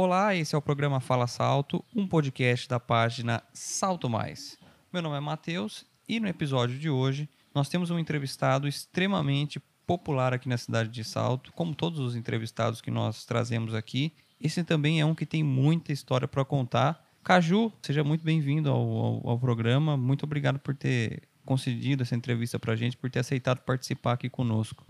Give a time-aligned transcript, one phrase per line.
[0.00, 4.56] Olá, esse é o programa Fala Salto, um podcast da página Salto Mais.
[4.92, 10.32] Meu nome é Matheus e no episódio de hoje nós temos um entrevistado extremamente popular
[10.32, 14.14] aqui na cidade de Salto, como todos os entrevistados que nós trazemos aqui.
[14.40, 17.04] Esse também é um que tem muita história para contar.
[17.24, 19.96] Caju, seja muito bem-vindo ao, ao, ao programa.
[19.96, 24.30] Muito obrigado por ter concedido essa entrevista para a gente, por ter aceitado participar aqui
[24.30, 24.86] conosco.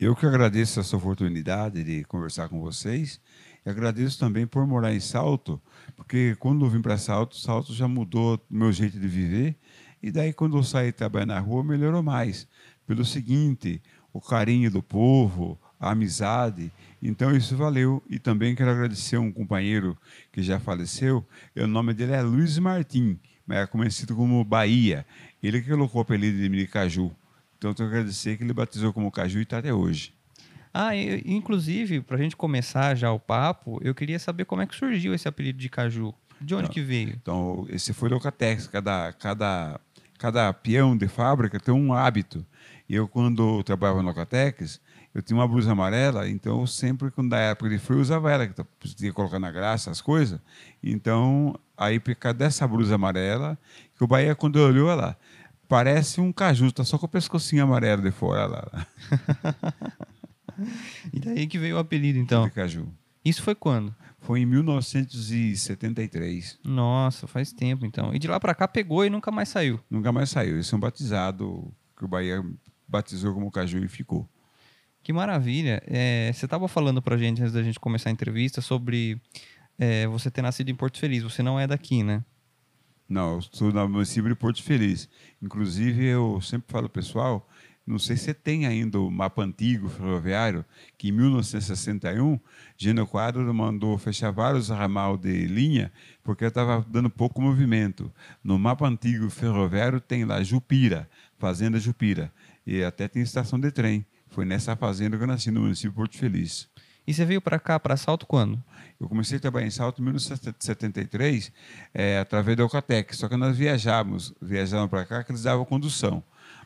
[0.00, 3.20] Eu que agradeço essa oportunidade de conversar com vocês
[3.66, 5.60] e agradeço também por morar em Salto,
[5.96, 9.56] porque quando eu vim para Salto, Salto já mudou meu jeito de viver
[10.00, 12.46] e daí quando eu saí trabalhar na rua melhorou mais.
[12.86, 13.82] Pelo seguinte,
[14.12, 16.70] o carinho do povo, a amizade,
[17.02, 18.00] então isso valeu.
[18.08, 19.98] E também quero agradecer um companheiro
[20.30, 25.04] que já faleceu, o nome dele é Luiz Martim, mas é conhecido como Bahia.
[25.42, 27.10] Ele que colocou o apelido de Miricaju.
[27.58, 30.15] Então, tenho que agradecer que ele batizou como Caju e está até hoje.
[30.78, 34.66] Ah, eu, inclusive, para a gente começar já o papo, eu queria saber como é
[34.66, 36.14] que surgiu esse apelido de Caju.
[36.38, 37.08] De onde então, que veio?
[37.10, 38.66] Então, esse foi Locatex.
[38.66, 39.80] Cada, cada,
[40.18, 42.44] cada peão de fábrica tem um hábito.
[42.86, 44.78] E eu, quando trabalhava no Locatex,
[45.14, 48.46] eu tinha uma blusa amarela, então eu sempre, quando da época de frio, usava ela,
[48.46, 48.62] que
[48.96, 50.38] que colocar na graça, as coisas.
[50.82, 53.58] Então, aí, por causa dessa blusa amarela,
[53.96, 55.16] que o Bahia, quando olhou lá,
[55.66, 58.86] parece um caju, tá só com o pescocinho amarelo de fora lá.
[61.12, 62.48] e daí que veio o apelido, então?
[62.50, 62.88] Caju.
[63.24, 63.94] Isso foi quando?
[64.20, 66.58] Foi em 1973.
[66.64, 68.14] Nossa, faz tempo então.
[68.14, 69.80] E de lá para cá pegou e nunca mais saiu?
[69.90, 70.58] Nunca mais saiu.
[70.58, 72.44] Esse é um batizado que o Bahia
[72.86, 74.28] batizou como caju e ficou.
[75.02, 75.82] Que maravilha.
[75.86, 79.20] É, você estava falando para gente antes da gente começar a entrevista sobre
[79.78, 81.22] é, você ter nascido em Porto Feliz.
[81.22, 82.24] Você não é daqui, né?
[83.08, 85.08] Não, eu sou no município de Porto Feliz.
[85.40, 87.48] Inclusive, eu sempre falo pessoal,
[87.86, 90.64] não sei se você tem ainda o mapa antigo ferroviário,
[90.98, 92.40] que em 1961,
[92.76, 95.92] Gênio Quadro mandou fechar vários ramal de linha,
[96.24, 98.12] porque estava dando pouco movimento.
[98.42, 102.32] No mapa antigo ferroviário tem lá Jupira, Fazenda Jupira,
[102.66, 104.04] e até tem estação de trem.
[104.30, 106.68] Foi nessa fazenda que eu nasci, no município de Porto Feliz.
[107.06, 108.60] E você veio para cá, para Salto, quando?
[109.00, 111.52] Eu comecei a trabalhar em Salto em 1973,
[111.94, 113.14] é, através da Alcatec.
[113.14, 116.22] Só que nós viajávamos, viajávamos para cá, que eles davam condução.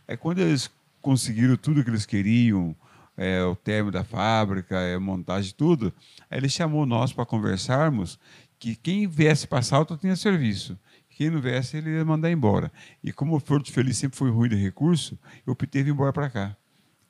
[0.08, 2.74] Aí, quando eles conseguiram tudo que eles queriam,
[3.16, 5.92] é, o término da fábrica, é, montagem, tudo,
[6.30, 8.18] aí ele chamou nós para conversarmos
[8.58, 10.78] que quem viesse para Salto tinha serviço.
[11.08, 12.72] Quem não viesse, ele ia mandar embora.
[13.04, 16.30] E como o Porto Feliz sempre foi ruim de recurso, eu optei vir embora para
[16.30, 16.56] cá.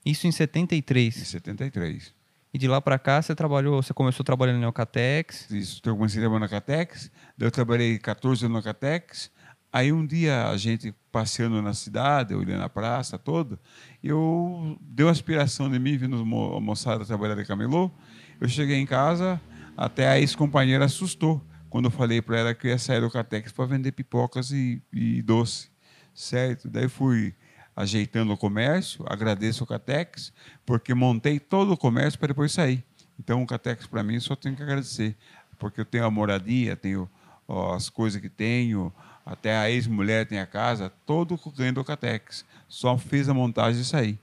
[0.04, 1.16] Isso em 73?
[1.16, 2.12] Em 73.
[2.52, 5.48] E de lá para cá você trabalhou, você começou trabalhando na Alcatex?
[5.50, 7.08] Isso, eu comecei trabalhando na Alcatex,
[7.38, 9.30] daí eu trabalhei 14 anos na Alcatex.
[9.72, 13.58] Aí um dia a gente passeando na cidade, olhando a praça toda,
[14.03, 17.91] eu deu aspiração de mim vindo a trabalhar de camelô.
[18.41, 19.41] Eu cheguei em casa,
[19.76, 23.53] até a ex-companheira assustou quando eu falei para ela que eu ia sair do Alcatex
[23.53, 25.70] para vender pipocas e, e doce,
[26.12, 26.69] certo?
[26.69, 27.32] Daí fui
[27.76, 30.32] ajeitando o comércio, agradeço o Catex,
[30.66, 32.84] porque montei todo o comércio para depois sair.
[33.19, 35.16] Então, o Catex, para mim, só tenho que agradecer,
[35.58, 37.08] porque eu tenho a moradia, tenho
[37.47, 38.92] ó, as coisas que tenho,
[39.30, 42.44] até a ex-mulher tem a casa, todo ganho do Catex.
[42.68, 44.18] Só fiz a montagem e saí.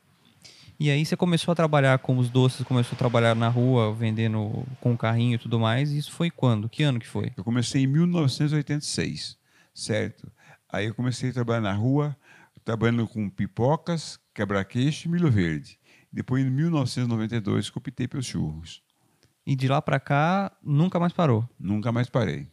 [0.78, 4.66] E aí você começou a trabalhar com os doces, começou a trabalhar na rua, vendendo
[4.82, 5.92] com carrinho e tudo mais.
[5.92, 6.68] Isso foi quando?
[6.68, 7.32] Que ano que foi?
[7.38, 9.38] Eu comecei em 1986,
[9.74, 10.30] certo?
[10.70, 12.14] Aí eu comecei a trabalhar na rua,
[12.66, 15.80] trabalhando com pipocas, quebra-queixo e milho verde.
[16.12, 18.84] Depois, em 1992, que optei pelos churros.
[19.46, 21.48] E de lá para cá, nunca mais parou?
[21.58, 22.50] Nunca mais parei.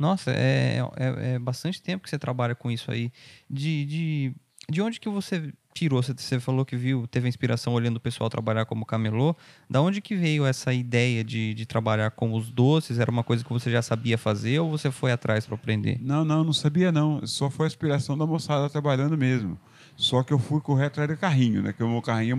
[0.00, 3.12] Nossa, é, é, é, bastante tempo que você trabalha com isso aí.
[3.50, 4.34] De, de,
[4.66, 6.02] de onde que você tirou?
[6.02, 9.36] Você, você falou que viu, teve inspiração olhando o pessoal trabalhar como camelô.
[9.68, 12.98] Da onde que veio essa ideia de, de trabalhar com os doces?
[12.98, 15.98] Era uma coisa que você já sabia fazer ou você foi atrás para aprender?
[16.00, 17.26] Não, não, não sabia não.
[17.26, 19.58] Só foi a inspiração da moçada trabalhando mesmo.
[19.96, 21.74] Só que eu fui correr atrás do carrinho, né?
[21.74, 22.38] Que o meu carrinho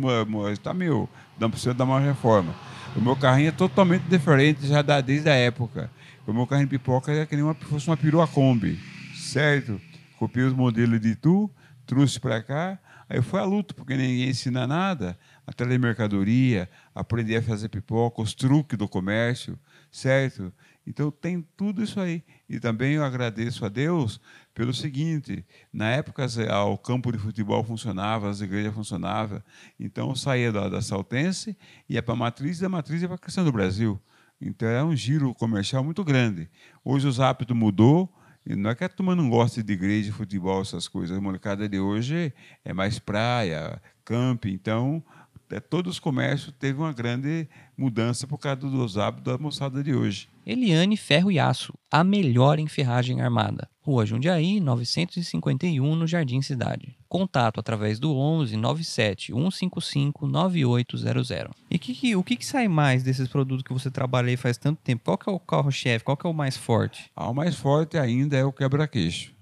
[0.51, 1.07] está meu,
[1.39, 2.55] não precisa dar uma reforma.
[2.95, 5.91] O meu carrinho é totalmente diferente já da, desde a época.
[6.33, 8.79] Meu carrinho de pipoca é que nem uma, fosse uma perua Kombi,
[9.15, 9.79] certo?
[10.17, 11.49] Copiei os modelos de tu,
[11.85, 12.79] trouxe para cá,
[13.11, 18.33] Aí foi a luta, porque ninguém ensina nada, a telemercadoria, aprender a fazer pipoca, os
[18.33, 19.59] truques do comércio,
[19.91, 20.53] certo?
[20.87, 22.23] Então tem tudo isso aí.
[22.47, 24.21] E também eu agradeço a Deus
[24.53, 26.25] pelo seguinte: na época
[26.69, 29.43] o campo de futebol funcionava, as igrejas funcionavam,
[29.77, 31.57] então eu saía da, da Saltense,
[31.89, 33.99] ia para a Matriz, da Matriz ia para a Questão do Brasil.
[34.41, 36.49] Então é um giro comercial muito grande.
[36.83, 38.11] Hoje os hábitos mudou,
[38.45, 41.15] e não é que a turma não goste de igreja, futebol, essas coisas.
[41.15, 42.33] A molecada de hoje
[42.65, 44.51] é mais praia, camping.
[44.51, 45.03] Então,
[45.51, 47.47] é, todos os comércios teve uma grande
[47.77, 50.27] mudança por causa dos hábitos da moçada de hoje.
[50.45, 53.69] Eliane Ferro e Aço, a melhor em ferragem armada.
[53.81, 56.97] Rua Jundiaí, 951, no Jardim Cidade.
[57.11, 61.53] Contato através do 11 97 155 9800.
[61.69, 64.57] E que, que, o que, que sai mais desses produtos que você trabalha aí faz
[64.57, 65.03] tanto tempo?
[65.03, 66.05] Qual que é o carro-chefe?
[66.05, 67.11] Qual que é o mais forte?
[67.13, 69.35] Ah, o mais forte ainda é o quebra-queixo.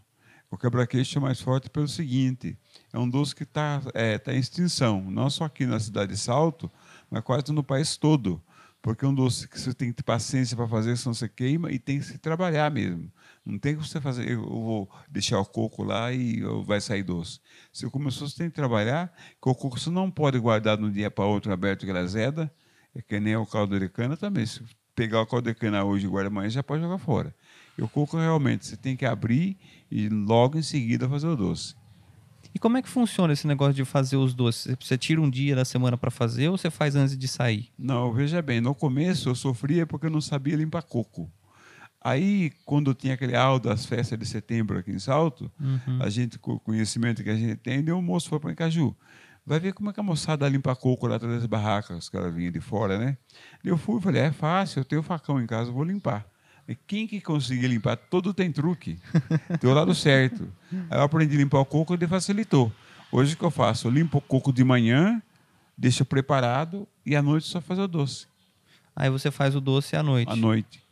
[0.50, 2.57] O quebra-queixo é mais forte pelo seguinte:
[2.92, 6.18] é um doce que está é, tá em extinção, não só aqui na cidade de
[6.18, 6.71] Salto,
[7.07, 8.42] mas quase no país todo.
[8.81, 11.71] Porque é um doce que você tem que ter paciência para fazer, senão você queima
[11.71, 13.12] e tem que se trabalhar mesmo.
[13.50, 17.40] Não tem que você fazer, eu vou deixar o coco lá e vai sair doce.
[17.74, 19.12] Se começou, você tem que trabalhar,
[19.42, 21.98] que o coco você não pode guardar de um dia para outro aberto que ele
[21.98, 22.54] azeda,
[22.94, 24.46] é que nem o caldo de cana também.
[24.46, 24.62] Se
[24.96, 27.34] pegar o caldo de cana hoje e guardar amanhã, já pode jogar fora.
[27.75, 29.57] E o coco realmente você tem que abrir
[29.90, 31.74] e logo em seguida fazer o doce.
[32.54, 34.75] E como é que funciona esse negócio de fazer os doces?
[34.80, 37.69] Você tira um dia da semana para fazer ou você faz antes de sair?
[37.78, 41.31] Não, veja bem, no começo eu sofria porque eu não sabia limpar coco.
[42.01, 46.01] Aí, quando tinha aquele aula das festas de setembro aqui em Salto, uhum.
[46.01, 48.96] a gente, com o conhecimento que a gente tem, deu um moço foi para Encaju.
[49.46, 52.34] Vai ver como é que a moçada limpa coco lá atrás das barracas, os caras
[52.34, 53.18] vinham de fora, né?
[53.63, 56.25] Eu fui e falei, é fácil, eu tenho facão em casa, vou limpar.
[56.86, 57.98] Quem que conseguia limpar?
[57.98, 59.00] Todo tem truque.
[59.60, 60.48] Tem o lado certo.
[60.90, 62.72] Aí eu aprendi a limpar o coco e facilitou.
[63.12, 63.88] Hoje o que eu faço?
[63.88, 65.19] Eu limpo o coco de manhã,
[65.75, 68.28] deixo preparado e à noite só faz o doce.
[68.95, 70.31] Aí você faz o doce à noite.
[70.31, 70.84] À noite.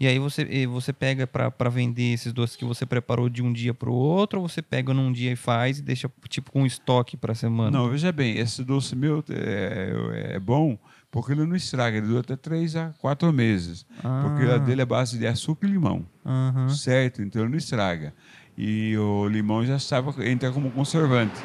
[0.00, 3.74] E aí você, você pega para vender esses doces que você preparou de um dia
[3.74, 7.18] para o outro, ou você pega num dia e faz e deixa tipo com estoque
[7.18, 7.70] para semana?
[7.70, 10.78] Não, veja bem, esse doce meu é, é bom
[11.10, 13.84] porque ele não estraga, ele dura até 3 a 4 meses.
[14.02, 14.22] Ah.
[14.24, 16.06] Porque a dele é base de açúcar e limão.
[16.24, 16.68] Uhum.
[16.68, 17.20] Certo?
[17.20, 18.14] Então ele não estraga.
[18.56, 21.40] E o limão já sabe, entra como conservante.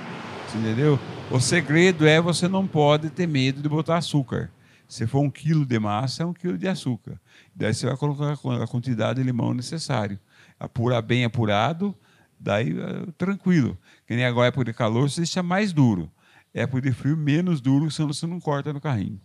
[0.53, 0.99] Entendeu?
[1.31, 4.51] O segredo é você não pode ter medo de botar açúcar.
[4.87, 7.19] Se for um quilo de massa, é um quilo de açúcar.
[7.55, 10.19] Daí você vai colocar a quantidade de limão necessário.
[10.59, 11.95] Apurar bem apurado,
[12.39, 13.77] daí é, tranquilo.
[14.05, 16.11] Que nem agora é época de calor, você deixa mais duro.
[16.53, 19.19] Época de frio, menos duro, senão você não corta no carrinho.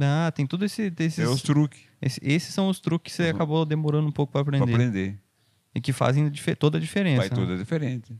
[0.00, 0.92] Ah, tem tudo esse.
[0.98, 1.80] Esses, é os truques.
[2.00, 3.36] Esse, esses são os truques que você uhum.
[3.36, 4.64] acabou demorando um pouco para aprender.
[4.64, 5.18] Para aprender.
[5.74, 7.20] E que fazem toda a diferença.
[7.20, 8.14] Vai toda a diferença.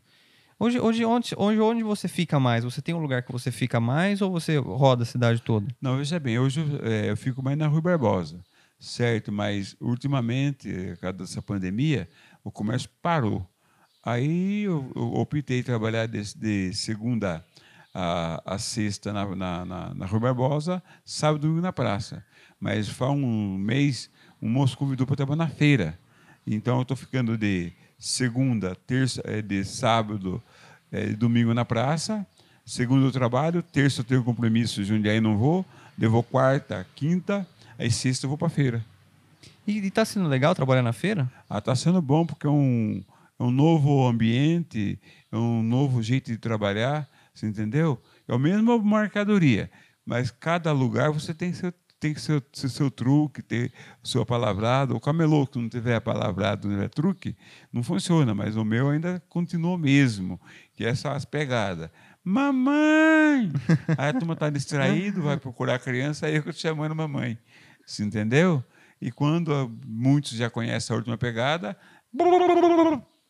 [0.58, 2.64] Hoje, hoje, onde, onde, onde você fica mais?
[2.64, 5.66] Você tem um lugar que você fica mais ou você roda a cidade toda?
[5.80, 8.40] Não, veja bem, hoje é, eu fico mais na Rua Barbosa,
[8.78, 9.32] certo?
[9.32, 12.08] Mas ultimamente, por causa dessa pandemia,
[12.44, 13.48] o comércio parou.
[14.04, 17.44] Aí eu, eu optei trabalhar de, de segunda
[17.92, 22.24] a, a sexta na, na, na, na Rua Barbosa, sábado e domingo na praça.
[22.60, 25.98] Mas faz um mês, um moço convidou para trabalhar na feira.
[26.46, 30.42] Então eu estou ficando de segunda, terça, é, de sábado
[30.92, 32.24] é, domingo na praça.
[32.64, 35.64] Segunda eu trabalho, terça eu tenho compromisso, Jundiaí não vou.
[35.98, 38.84] Eu vou quarta, quinta, aí sexta eu vou para feira.
[39.66, 41.30] E está sendo legal trabalhar na feira?
[41.48, 43.02] Ah, está sendo bom porque é um,
[43.38, 44.98] é um novo ambiente,
[45.30, 47.08] é um novo jeito de trabalhar.
[47.34, 48.00] Você entendeu?
[48.28, 49.70] É a mesma mercadoria,
[50.04, 54.24] mas cada lugar você tem seu tem que ser seu, seu truque, ter o seu
[54.24, 54.94] palavrado.
[54.94, 57.36] O camelô que não tiver palavrado, não tiver truque,
[57.72, 60.40] não funciona, mas o meu ainda continua mesmo,
[60.74, 61.90] que é só as pegadas.
[62.22, 63.52] Mamãe!
[63.96, 67.38] Aí a turma está distraído, vai procurar a criança, aí eu te chamando mamãe.
[67.86, 68.62] Você entendeu?
[69.00, 71.76] E quando muitos já conhecem a última pegada,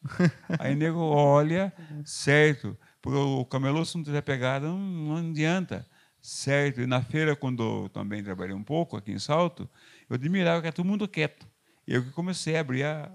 [0.59, 1.73] aí o nego olha,
[2.05, 2.77] certo?
[3.03, 5.87] Porque o camelô, se não tiver pegada, não, não adianta.
[6.21, 6.81] Certo?
[6.81, 9.69] E na feira, quando eu também trabalhei um pouco aqui em Salto,
[10.09, 11.47] eu admirava que era todo mundo quieto.
[11.87, 13.13] Eu que comecei a abrir a,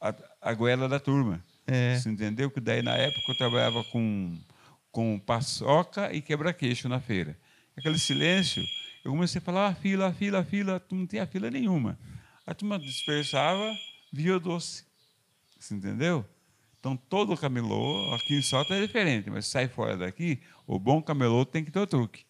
[0.00, 1.42] a, a goela da turma.
[1.66, 1.96] É.
[1.96, 2.50] Você entendeu?
[2.50, 4.38] Que daí, na época, eu trabalhava com,
[4.90, 7.36] com paçoca e quebra-queixo na feira.
[7.76, 8.62] Aquele silêncio,
[9.04, 11.98] eu comecei a falar, ah, fila, fila, fila, não tinha fila nenhuma.
[12.46, 13.76] A turma dispersava,
[14.12, 14.84] via o doce.
[15.58, 16.24] Você entendeu?
[16.80, 21.44] Então, todo camelô, aqui em Salto é diferente, mas sai fora daqui, o bom camelô
[21.44, 22.24] tem que ter o truque.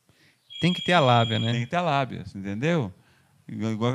[0.60, 1.52] Tem que ter a lábia, né?
[1.52, 2.92] Tem que ter a lábia, entendeu?
[3.48, 3.92] Igual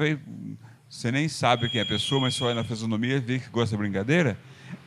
[0.89, 3.75] você nem sabe quem é a pessoa, mas você olha na fisionomia, vê que gosta
[3.75, 4.37] de brincadeira,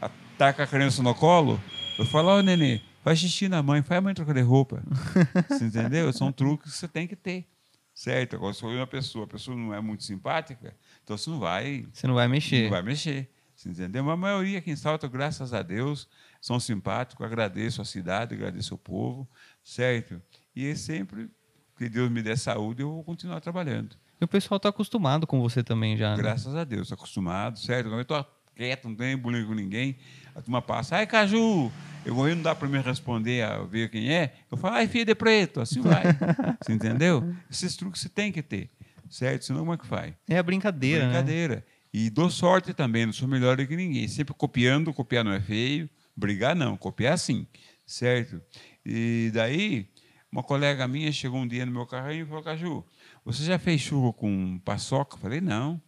[0.01, 1.61] ataca a criança no colo,
[1.99, 4.83] eu falo, ó, oh, nenê, faz xixi na mãe, faz a mãe trocar de roupa.
[5.49, 6.13] você entendeu?
[6.13, 7.47] São truques que você tem que ter.
[7.95, 8.37] Certo?
[8.37, 11.87] Agora, se uma pessoa, a pessoa não é muito simpática, então você não vai.
[11.93, 12.65] Você não vai mexer.
[12.65, 13.31] Não vai mexer.
[13.55, 14.03] Você entendeu?
[14.03, 16.09] Mas a maioria aqui em Salto, graças a Deus,
[16.41, 19.29] são simpáticos, agradeço a cidade, agradeço o povo,
[19.63, 20.21] certo?
[20.57, 21.31] E é sempre
[21.77, 23.97] que Deus me dê saúde, eu vou continuar trabalhando.
[24.21, 26.17] E o pessoal está acostumado com você também já, né?
[26.17, 27.89] Graças a Deus, acostumado, certo?
[27.89, 29.97] Eu estou quieto, não tem bullying com ninguém.
[30.35, 31.71] A turma passa, ai, Caju,
[32.05, 34.35] eu vou não dá para me responder a ver quem é.
[34.51, 36.03] Eu falo, ai, filha de preto, assim vai.
[36.61, 37.35] você entendeu?
[37.51, 38.71] Esses truques você tem que ter,
[39.11, 39.45] certo?
[39.45, 40.15] Senão como é que faz?
[40.29, 41.05] É a brincadeira.
[41.05, 41.57] Brincadeira.
[41.57, 41.63] Né?
[41.93, 44.09] E dou sorte também, não sou melhor do que ninguém.
[44.09, 47.47] Sempre copiando, copiar não é feio, brigar não, copiar sim,
[47.87, 48.41] certo?
[48.85, 49.87] E daí,
[50.31, 52.85] uma colega minha chegou um dia no meu carrinho e falou, Caju,
[53.25, 55.17] você já fez churro com paçoca?
[55.17, 55.81] Eu falei, não.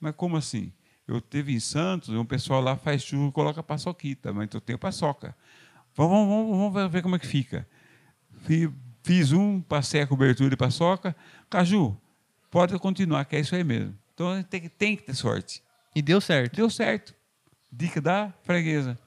[0.00, 0.72] Mas como assim?
[1.06, 4.78] Eu teve em Santos, um pessoal lá faz churro e coloca paçoquita, mas eu tenho
[4.78, 5.36] paçoca.
[5.94, 7.66] Vamos, vamos, vamos ver como é que fica.
[9.02, 11.14] Fiz um, passei a cobertura de paçoca.
[11.50, 11.96] Caju,
[12.50, 13.96] pode continuar, que é isso aí mesmo.
[14.14, 15.62] Então tem, tem que ter sorte.
[15.94, 16.56] E deu certo.
[16.56, 17.14] Deu certo.
[17.70, 18.98] Dica da freguesa.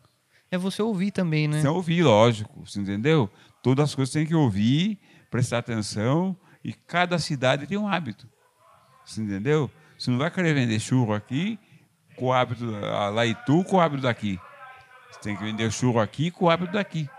[0.52, 1.62] É você ouvir também, né?
[1.62, 2.66] Você ouvir, lógico.
[2.66, 3.30] Você entendeu?
[3.64, 5.00] Todas as coisas tem que ouvir,
[5.32, 6.38] prestar atenção.
[6.64, 8.28] E cada cidade tem um hábito.
[9.06, 9.72] Você entendeu?
[9.98, 11.58] Você não vai querer vender churro aqui
[12.16, 14.40] com o hábito lá e tu com o hábito daqui.
[15.12, 17.10] Você tem que vender churro aqui com o hábito daqui.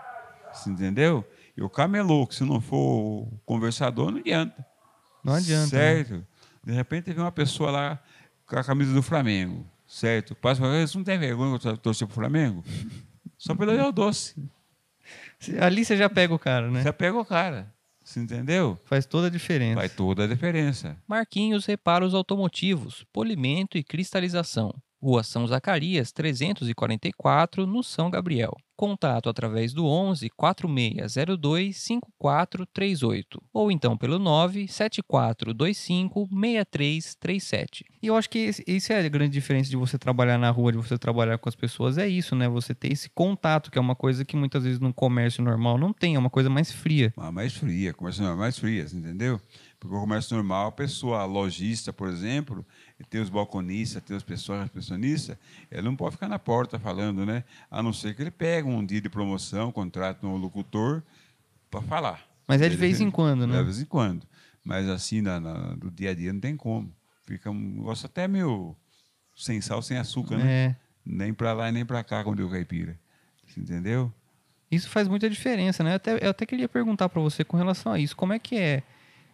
[0.53, 1.25] Você entendeu?
[1.55, 4.65] E o camelô, que se não for conversador, não adianta.
[5.23, 5.63] Não adianta.
[5.63, 5.69] Né?
[5.69, 6.13] Certo?
[6.13, 6.23] Né?
[6.63, 7.99] De repente teve uma pessoa lá
[8.45, 9.65] com a camisa do Flamengo.
[9.87, 10.35] Certo?
[10.35, 12.63] Passa para não tem vergonha de torcer para o Flamengo?
[13.37, 14.35] Só pelo Léo Doce.
[15.61, 16.83] Ali você já pega o cara, né?
[16.83, 17.73] Já pega o cara.
[18.03, 18.79] Você entendeu?
[18.85, 19.79] Faz toda a diferença.
[19.79, 20.97] Faz toda a diferença.
[21.07, 24.73] Marquinhos Reparos Automotivos, Polimento e Cristalização.
[25.01, 28.55] Rua São Zacarias, 344, no São Gabriel.
[28.75, 37.85] Contato através do 11 4602 5438 ou então pelo 97425 6337.
[38.03, 40.77] E eu acho que isso é a grande diferença de você trabalhar na rua, de
[40.77, 42.47] você trabalhar com as pessoas, é isso, né?
[42.47, 45.91] Você ter esse contato, que é uma coisa que muitas vezes no comércio normal não
[45.91, 47.11] tem, é uma coisa mais fria.
[47.17, 49.41] Ah, mais fria, comércio normal mais fria, entendeu?
[49.79, 52.63] Porque o comércio normal, a pessoa, a lojista, por exemplo,
[53.03, 55.37] tem os balconistas, tem as pessoas recepcionistas,
[55.71, 57.43] ele não pode ficar na porta falando, né?
[57.69, 61.03] A não ser que ele pegue um dia de promoção, contrate um locutor
[61.69, 62.25] para falar.
[62.47, 63.55] Mas é de vez em quando, né?
[63.55, 64.25] É de vez em quando.
[64.63, 66.91] Mas assim, na, na, do dia a dia não tem como.
[67.25, 68.75] Fica um negócio até meio
[69.35, 70.51] sem sal, sem açúcar, né?
[70.51, 70.75] É.
[71.05, 72.97] Nem para lá e nem para cá, quando eu caipira.
[73.45, 74.11] Você entendeu?
[74.69, 75.91] Isso faz muita diferença, né?
[75.91, 78.15] Eu até, eu até queria perguntar para você com relação a isso.
[78.15, 78.83] Como é que é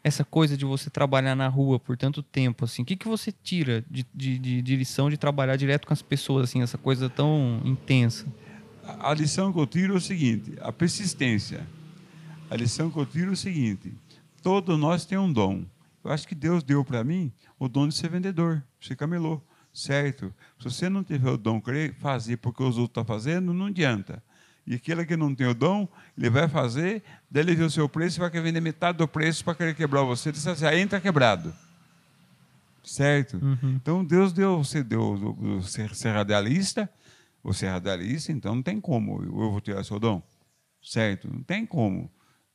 [0.03, 2.81] essa coisa de você trabalhar na rua por tanto tempo, assim?
[2.81, 6.01] O que, que você tira de, de, de, de lição de trabalhar direto com as
[6.01, 8.27] pessoas, assim, essa coisa tão intensa?
[8.99, 11.65] A, lição que eu tiro é o seguinte, a persistência.
[12.49, 13.93] A lição que eu tiro é o seguinte,
[14.41, 15.65] todos nós temos um dom.
[16.03, 19.41] Eu acho que Deus deu para mim o dom de ser vendedor, ser camelô,
[19.73, 20.33] certo?
[20.59, 24.21] Se você não tiver o dom de fazer porque os outros estão fazendo, não adianta.
[24.65, 27.89] E aquele que não tem o dom, ele vai fazer, daí ele vê o seu
[27.89, 30.29] preço e vai querer vender metade do preço para querer quebrar você.
[30.29, 31.53] Ele diz assim, aí entra quebrado.
[32.83, 33.37] Certo?
[33.37, 33.75] Uhum.
[33.75, 36.89] Então Deus deu, você deu ser, ser radialista,
[37.43, 40.21] você é radialista, então não tem como eu vou tirar seu dom.
[40.81, 41.29] Certo?
[41.31, 42.09] Não tem como.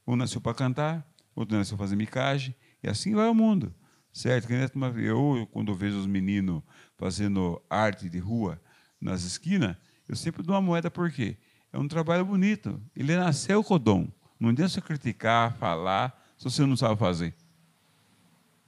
[0.07, 3.75] Um nasceu para cantar, outro nasceu para fazer micagem, e assim vai o mundo.
[4.13, 4.49] Certo?
[4.97, 6.63] Eu, quando eu vejo os meninos
[6.97, 8.61] fazendo arte de rua
[8.99, 9.77] nas esquinas,
[10.09, 11.37] eu sempre dou uma moeda por quê?
[11.73, 12.81] É um trabalho bonito.
[12.97, 14.09] Ele nasceu com o dom.
[14.39, 17.35] Não adianta você criticar, falar, se você não sabe fazer.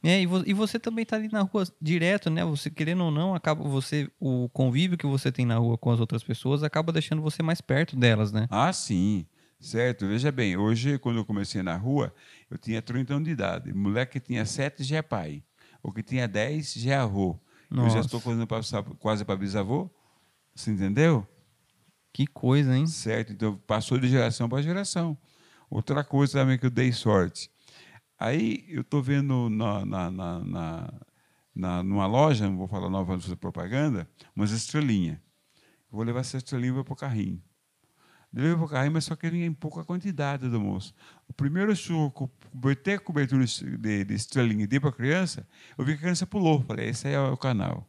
[0.03, 2.45] É, e, vo e você também está ali na rua direto, né?
[2.45, 6.01] Você querendo ou não, acaba você o convívio que você tem na rua com as
[6.01, 8.47] outras pessoas acaba deixando você mais perto delas, né?
[8.51, 9.27] Ah, sim.
[9.61, 10.07] Certo.
[10.07, 12.15] Veja bem, hoje quando eu comecei na rua,
[12.51, 13.75] eu tinha 30 anos de idade.
[13.75, 15.43] Moleque que tinha 7 já é pai.
[15.83, 17.39] O que tinha 10 já é avô.
[17.71, 17.89] Nossa.
[17.89, 18.47] Eu já estou fazendo
[18.99, 19.91] quase para bisavô.
[20.55, 21.27] Você entendeu?
[22.13, 22.87] Que coisa, hein?
[22.87, 25.17] Certo, então passou de geração para geração.
[25.69, 27.51] Outra coisa também que eu dei sorte.
[28.19, 30.93] Aí eu estou vendo na, na, na,
[31.55, 35.19] na, numa loja, não vou falar nova de propaganda, umas estrelinhas.
[35.91, 37.43] Vou levar essa estrelinha para o carrinho.
[38.33, 40.95] Levei para o carrinho, mas só que em pouca quantidade do moço.
[41.29, 45.85] O primeiro churro, botei a cobertura de, de estrelinha e dei para a criança, eu
[45.85, 46.63] vi que a criança pulou.
[46.63, 47.89] Falei, esse aí é o canal.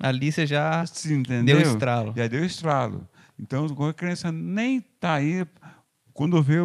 [0.00, 2.12] Ali você já Sim, deu estralo.
[2.16, 3.08] Já deu estralo.
[3.38, 5.46] Então, a criança nem está aí,
[6.12, 6.56] quando vê,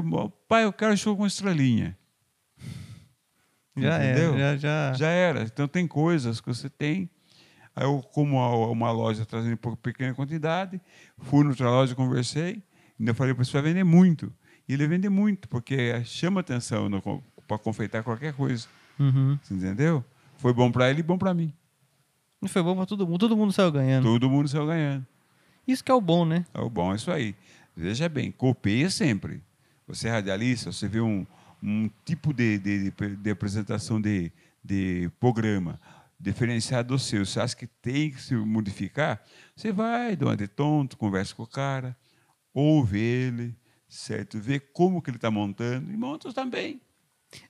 [0.47, 1.97] pai, eu quero show com estrelinha.
[3.75, 4.35] Já Entendeu?
[4.35, 4.93] era, já, já...
[4.93, 5.43] já era.
[5.43, 7.09] Então, tem coisas que você tem.
[7.75, 8.37] Aí, eu, como
[8.71, 10.79] uma loja trazendo por pequena quantidade,
[11.19, 12.61] fui noutra loja, conversei,
[12.99, 14.31] ainda falei para você vai vender muito.
[14.67, 16.89] E ele vende muito, porque chama atenção
[17.47, 18.67] para confeitar qualquer coisa.
[18.99, 19.39] Uhum.
[19.49, 20.05] Entendeu?
[20.37, 21.51] Foi bom para ele e bom para mim.
[22.41, 23.17] E foi bom para todo mundo.
[23.17, 24.03] Todo mundo saiu ganhando.
[24.03, 25.05] Todo mundo saiu ganhando.
[25.71, 26.45] Isso que é o bom, né?
[26.53, 27.35] É o bom, é isso aí.
[27.75, 29.41] Veja bem, copeia sempre.
[29.87, 31.25] Você é radialista, você vê um,
[31.61, 34.31] um tipo de, de, de apresentação de,
[34.63, 35.79] de programa.
[36.19, 37.25] diferenciar do seu.
[37.25, 39.21] Você acha que tem que se modificar?
[39.55, 41.95] Você vai, dá uma de tonto, conversa com o cara,
[42.53, 43.55] ouve ele,
[43.87, 44.39] certo?
[44.39, 46.81] Vê como que ele está montando e monta também.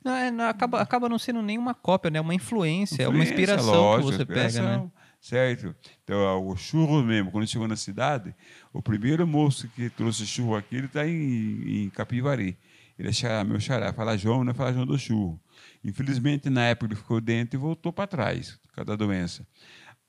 [0.03, 2.19] Não, é, não, acaba, acaba não sendo nenhuma cópia, né?
[2.19, 4.91] Uma influência, é uma Influência, inspiração lógico, que você pega, né?
[5.19, 5.75] Certo?
[6.03, 8.33] Então, o churro mesmo, quando chegou na cidade,
[8.71, 12.57] o primeiro moço que trouxe churro aqui, ele está em, em Capivari.
[12.97, 15.39] Ele é xará, meu xará, fala João, não é fala João do churro.
[15.83, 19.45] Infelizmente, na época, ele ficou dentro e voltou para trás, por causa da doença.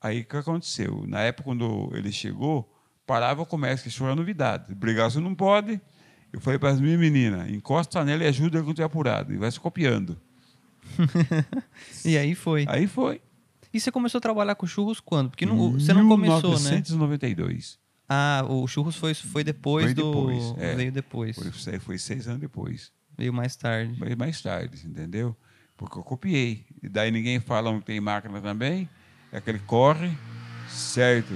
[0.01, 1.05] Aí, o que aconteceu?
[1.07, 2.73] Na época, quando ele chegou,
[3.05, 4.73] parava o comércio, que churro é novidade.
[4.73, 5.79] Brigar você não pode.
[6.31, 9.33] Eu falei para as minhas meninas, encosta nela e ajuda quando estiver apurado.
[9.33, 10.19] E vai se copiando.
[12.03, 12.65] E aí foi.
[12.67, 13.21] Aí foi.
[13.73, 15.29] E você começou a trabalhar com churros quando?
[15.29, 16.71] Porque não- você não começou, né?
[16.71, 17.79] 1992.
[18.09, 20.03] Ah, o churros foi, foi depois Foi do.
[20.11, 20.75] depois, é.
[20.75, 21.35] Veio depois.
[21.37, 22.91] Foi, foi seis anos depois.
[23.17, 23.95] Veio mais tarde.
[23.97, 25.35] Mas mais tarde, entendeu?
[25.77, 26.65] Porque eu copiei.
[26.83, 28.89] E daí ninguém fala onde tem máquina também.
[29.31, 30.11] É aquele corre,
[30.67, 31.33] certo?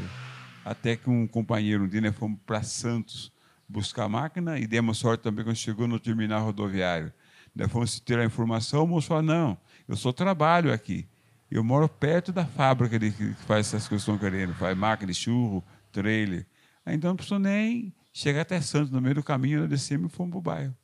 [0.63, 3.31] Até que um companheiro um dia nós fomos para Santos
[3.67, 7.11] buscar a máquina e demos sorte também quando chegou no terminal rodoviário.
[7.55, 11.07] Nós fomos ter a informação, o moço falou, não, eu só trabalho aqui.
[11.55, 15.09] Eu moro perto da fábrica de, que faz essas coisas que estão querendo, faz máquina
[15.09, 16.45] de churro, trailer.
[16.85, 20.31] Então não precisou nem chegar até Santos, no meio do caminho, nós descemos e fomos
[20.31, 20.75] para o bairro.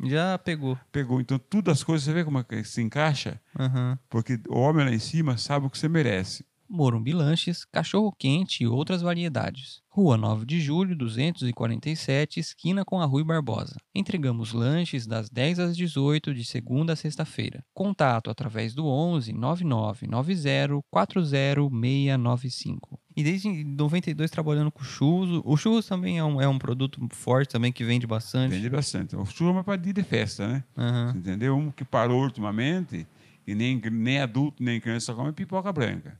[0.00, 0.78] Já pegou.
[0.92, 1.20] Pegou.
[1.20, 3.40] Então, tudo as coisas, você vê como é que se encaixa?
[3.58, 3.98] Aham.
[4.08, 6.46] Porque o homem lá em cima sabe o que você merece.
[6.72, 9.82] Morumbi Lanches, Cachorro Quente e outras variedades.
[9.90, 13.76] Rua 9 de Julho, 247, esquina com a Rui Barbosa.
[13.94, 17.62] Entregamos lanches das 10 às 18 de segunda a sexta-feira.
[17.74, 22.98] Contato através do 11 9990 40695.
[23.14, 25.42] E desde 92 trabalhando com churros.
[25.44, 28.54] O churros também é um, é um produto forte também que vende bastante.
[28.54, 29.14] Vende bastante.
[29.14, 30.64] O churro é uma dia de festa, né?
[30.74, 31.12] Aham.
[31.18, 31.54] Entendeu?
[31.54, 33.06] Um que parou ultimamente,
[33.46, 36.18] e nem, nem adulto, nem criança só come pipoca branca.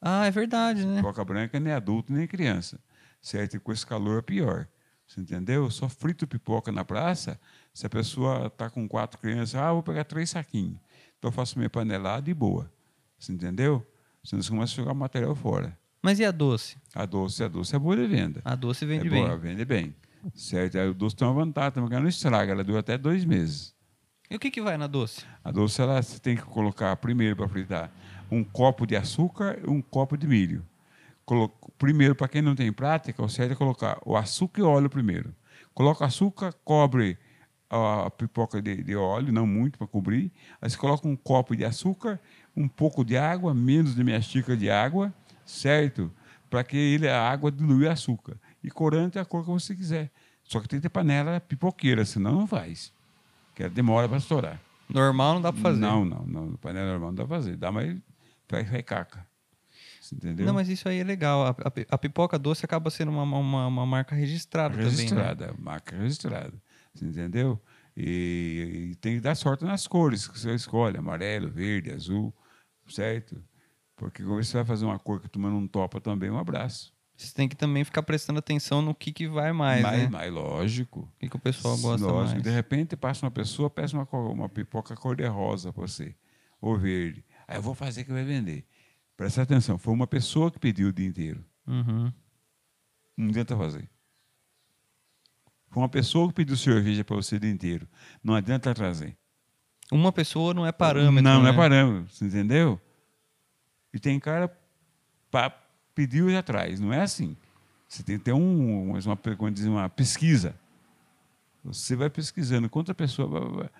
[0.00, 0.96] Ah, é verdade, né?
[0.96, 2.78] Pipoca branca nem adulto, nem criança.
[3.20, 3.56] Certo?
[3.56, 4.68] E com esse calor é pior.
[5.06, 5.64] Você entendeu?
[5.64, 7.40] Eu só frito pipoca na praça
[7.72, 9.54] se a pessoa está com quatro crianças.
[9.54, 10.78] Ah, vou pegar três saquinhos.
[11.18, 12.70] Então eu faço minha panelada e boa.
[13.18, 13.84] Você entendeu?
[14.22, 15.76] Senão você começa a jogar o material fora.
[16.02, 16.76] Mas e a doce?
[16.94, 18.40] A doce, a doce é boa de venda.
[18.44, 19.24] A doce vende é bem.
[19.24, 19.94] boa, vende bem.
[20.34, 20.78] Certo?
[20.78, 23.24] Aí o doce tem uma vantagem também, que ela não estraga, ela dura até dois
[23.24, 23.74] meses.
[24.30, 25.24] E o que, que vai na doce?
[25.42, 27.90] A doce, ela, você tem que colocar primeiro para fritar
[28.30, 30.64] um copo de açúcar e um copo de milho.
[31.76, 34.88] Primeiro, para quem não tem prática, o certo é colocar o açúcar e o óleo
[34.88, 35.34] primeiro.
[35.74, 37.18] Coloca açúcar, cobre
[37.70, 40.32] a, pipoca de, de óleo, não muito para cobrir.
[40.60, 42.18] Aí você coloca um copo de açúcar,
[42.56, 45.12] um pouco de água, menos de meia xícara de água,
[45.44, 46.10] certo?
[46.48, 48.36] Para que ele, a água dilui o açúcar.
[48.64, 50.10] E corante é a cor que você quiser.
[50.44, 52.92] Só que tem que ter panela pipoqueira, senão não faz.
[53.54, 54.60] Que demora para estourar.
[54.88, 55.80] Normal não dá pra fazer.
[55.80, 56.52] Não, não, não.
[56.54, 57.56] Panela normal não dá pra fazer.
[57.56, 57.98] Dá, mas
[58.50, 59.26] vai, caca.
[60.12, 60.46] Entendeu?
[60.46, 61.46] Não, mas isso aí é legal.
[61.46, 64.88] A, a- a pipoca doce acaba sendo uma, uma, uma marca registrada, também.
[64.90, 64.94] Né?
[64.96, 66.54] registrada, marca registrada.
[66.94, 67.60] Você entendeu?
[67.96, 72.34] E, e tem que dar sorte nas cores que você escolhe: amarelo, verde, azul,
[72.88, 73.42] certo?
[73.96, 76.96] Porque como você vai fazer uma cor que tu não topa também, um abraço.
[77.16, 80.08] Você tem que também ficar prestando atenção no que, que vai mais, mais, né?
[80.08, 81.00] mais lógico.
[81.00, 82.42] O que, que o pessoal gosta Lógico, mais.
[82.44, 86.14] de repente passa uma pessoa, peça uma, uma pipoca cor-de-rosa para você,
[86.60, 87.24] ou verde.
[87.48, 88.64] Aí eu vou fazer que vai vender.
[89.16, 91.42] Presta atenção, foi uma pessoa que pediu o dia inteiro.
[91.66, 92.12] Uhum.
[93.16, 93.88] Não adianta fazer.
[95.70, 97.88] Foi uma pessoa que pediu cerveja para você o dia inteiro.
[98.22, 99.16] Não adianta trazer.
[99.90, 101.22] Uma pessoa não é parâmetro.
[101.22, 101.50] Não, não né?
[101.50, 102.14] é parâmetro.
[102.14, 102.80] Você entendeu?
[103.92, 104.54] E tem cara
[105.30, 105.50] pa,
[105.94, 106.78] pediu e já traz.
[106.78, 107.36] Não é assim.
[107.88, 110.54] Você tem que ter um, uma, como diz, uma pesquisa.
[111.64, 113.28] Você vai pesquisando quanta pessoa.
[113.28, 113.70] vai- vai-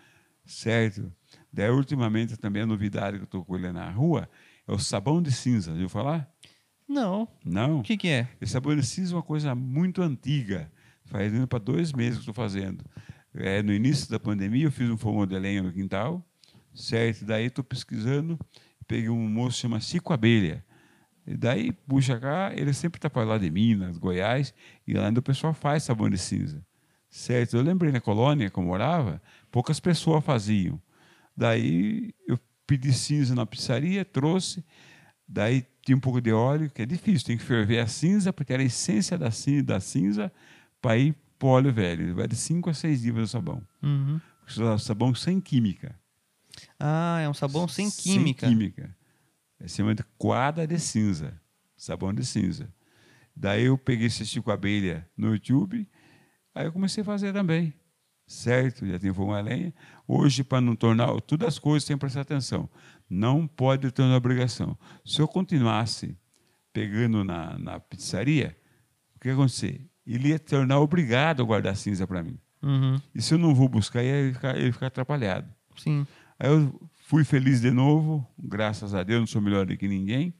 [0.46, 1.12] Certo.
[1.52, 4.28] Daí, ultimamente, também a novidade que eu estou colhendo na rua
[4.66, 5.70] é o sabão de cinza.
[5.70, 6.30] Já ouviu falar?
[6.88, 7.28] Não.
[7.44, 7.80] Não.
[7.80, 8.28] O que, que é?
[8.40, 10.70] Esse sabão de cinza é uma coisa muito antiga.
[11.04, 12.84] Faz indo para dois meses que estou fazendo.
[13.34, 16.24] É, no início da pandemia, eu fiz um fogão de lenha no quintal,
[16.74, 17.24] certo?
[17.24, 18.38] Daí estou pesquisando,
[18.86, 20.64] peguei um moço que chama Chico Abelha.
[21.26, 24.54] E daí, puxa cá, ele sempre está para lá de Minas, Goiás,
[24.86, 26.64] e lá ainda o pessoal faz sabão de cinza,
[27.10, 27.54] certo?
[27.54, 30.80] Eu lembrei na colônia que eu morava, poucas pessoas faziam.
[31.38, 34.64] Daí eu pedi cinza na pizzaria, trouxe,
[35.26, 38.52] daí tinha um pouco de óleo, que é difícil, tem que ferver a cinza, porque
[38.52, 40.32] era a essência da cinza, da cinza
[40.82, 42.12] para ir para o óleo velho.
[42.16, 43.62] Vai de 5 a 6 dias o sabão.
[43.80, 44.20] Uhum.
[44.80, 45.94] Sabão sem química.
[46.76, 48.48] Ah, é um sabão sem química.
[48.48, 48.96] Sem química.
[49.60, 51.40] É chama de quadra de cinza.
[51.76, 52.68] Sabão de cinza.
[53.36, 55.88] Daí eu peguei esse Chico Abelha no YouTube,
[56.52, 57.72] aí eu comecei a fazer também.
[58.28, 58.86] Certo?
[58.86, 59.74] Já tem fogão a lenha.
[60.06, 61.08] Hoje, para não tornar.
[61.22, 62.68] Todas as coisas tem que prestar atenção.
[63.08, 64.78] Não pode ter uma obrigação.
[65.04, 66.16] Se eu continuasse
[66.72, 68.56] pegando na, na pizzaria,
[69.16, 69.84] o que ia acontecer?
[70.06, 72.38] Ele ia tornar obrigado a guardar cinza para mim.
[72.62, 73.00] Uhum.
[73.14, 75.48] E se eu não vou buscar, ele ia ficar, ia ficar atrapalhado.
[75.76, 76.06] Sim.
[76.38, 80.34] Aí eu fui feliz de novo, graças a Deus, não sou melhor do que ninguém.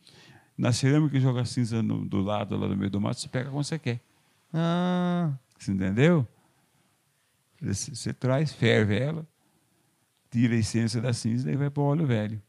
[0.56, 3.64] Na cerâmica, joga cinza no, do lado, lá no meio do mato, você pega quando
[3.64, 4.00] você quer.
[4.52, 6.26] Ah, Você entendeu?
[7.60, 9.26] Você, traz, ferve ela,
[10.30, 12.40] tira a essência da cinza e vai para o óleo velho.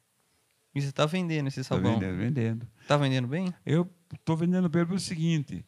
[0.76, 1.94] e você tá vendendo esse Está sabão?
[2.00, 2.68] vendendo, vendendo.
[2.88, 3.54] Tá vendendo bem?
[3.66, 5.66] Eu estou vendendo pelo seguinte,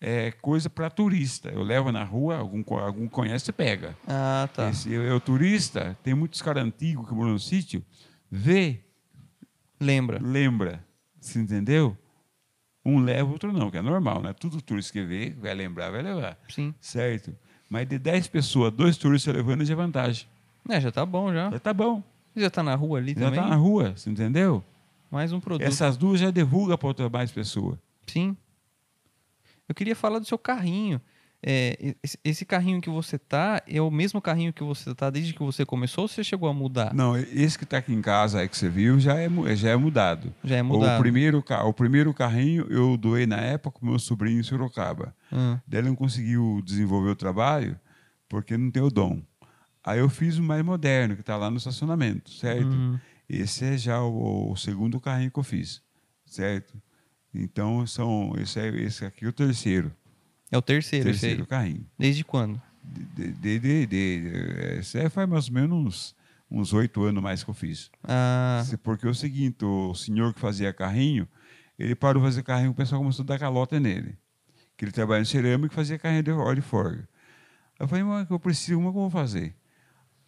[0.00, 1.48] é coisa para turista.
[1.48, 3.96] Eu levo na rua, algum, algum conhece, pega.
[4.06, 4.70] Ah, tá.
[4.70, 7.84] Esse, eu, eu turista, tem muitos caras antigos que moram no sítio,
[8.30, 8.80] vê,
[9.80, 10.18] Lembra?
[10.22, 10.84] lembra.
[11.20, 11.96] Você entendeu?
[12.84, 14.32] Um leva, outro não, que é normal, né?
[14.34, 16.38] Tudo turista que vê, vai lembrar, vai levar.
[16.48, 16.74] Sim.
[16.80, 17.34] Certo?
[17.74, 20.28] Mas de 10 pessoas, dois turistas levando já é vantagem.
[20.68, 21.50] É, já tá bom já.
[21.50, 22.04] Já tá bom.
[22.36, 23.40] Já tá na rua ali Já também?
[23.40, 24.62] tá na rua, você entendeu?
[25.10, 25.66] Mais um produto.
[25.66, 27.76] Essas duas já divulga para outra mais pessoa.
[28.06, 28.36] Sim.
[29.68, 31.00] Eu queria falar do seu carrinho.
[31.46, 35.42] É, esse, carrinho que você tá é o mesmo carrinho que você tá desde que
[35.42, 36.94] você começou ou você chegou a mudar?
[36.94, 39.76] Não, esse que está aqui em casa aí que você viu já é, já é
[39.76, 40.32] mudado.
[40.42, 41.02] Já é O mudado.
[41.02, 45.14] primeiro, ca- o primeiro carrinho eu doei na época para meu sobrinho em Sorocaba.
[45.30, 47.78] Ah, Daí ele não conseguiu desenvolver o trabalho
[48.26, 49.20] porque não tem o dom.
[49.84, 52.72] Aí eu fiz o mais moderno, que está lá no estacionamento, certo?
[52.72, 52.98] Uhum.
[53.28, 55.82] Esse é já o, o segundo carrinho que eu fiz,
[56.24, 56.74] certo?
[57.34, 59.92] Então, são, esse, é, esse aqui é o terceiro,
[60.50, 61.46] é o terceiro, esse terceiro aí.
[61.48, 61.86] carrinho.
[61.98, 62.60] Desde quando?
[62.82, 64.30] De, de, de, de,
[64.78, 66.14] esse aí faz mais ou menos
[66.50, 67.90] uns- oito anos mais que eu fiz.
[68.04, 71.26] Ah, Porque é o seguinte, o senhor que fazia carrinho,
[71.78, 74.16] ele parou de fazer carrinho, o pessoal começou a dar calota nele.
[74.76, 77.08] Que ele trabalha em cerâmica e fazia carrinho de óleo de forga.
[77.80, 79.54] Eu falei, mas eu preciso, mas como eu vou fazer?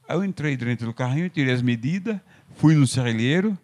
[0.09, 2.18] Aí eu entrei dentro do carrinho, tirei as medidas,
[2.55, 3.57] fui no serralheiro,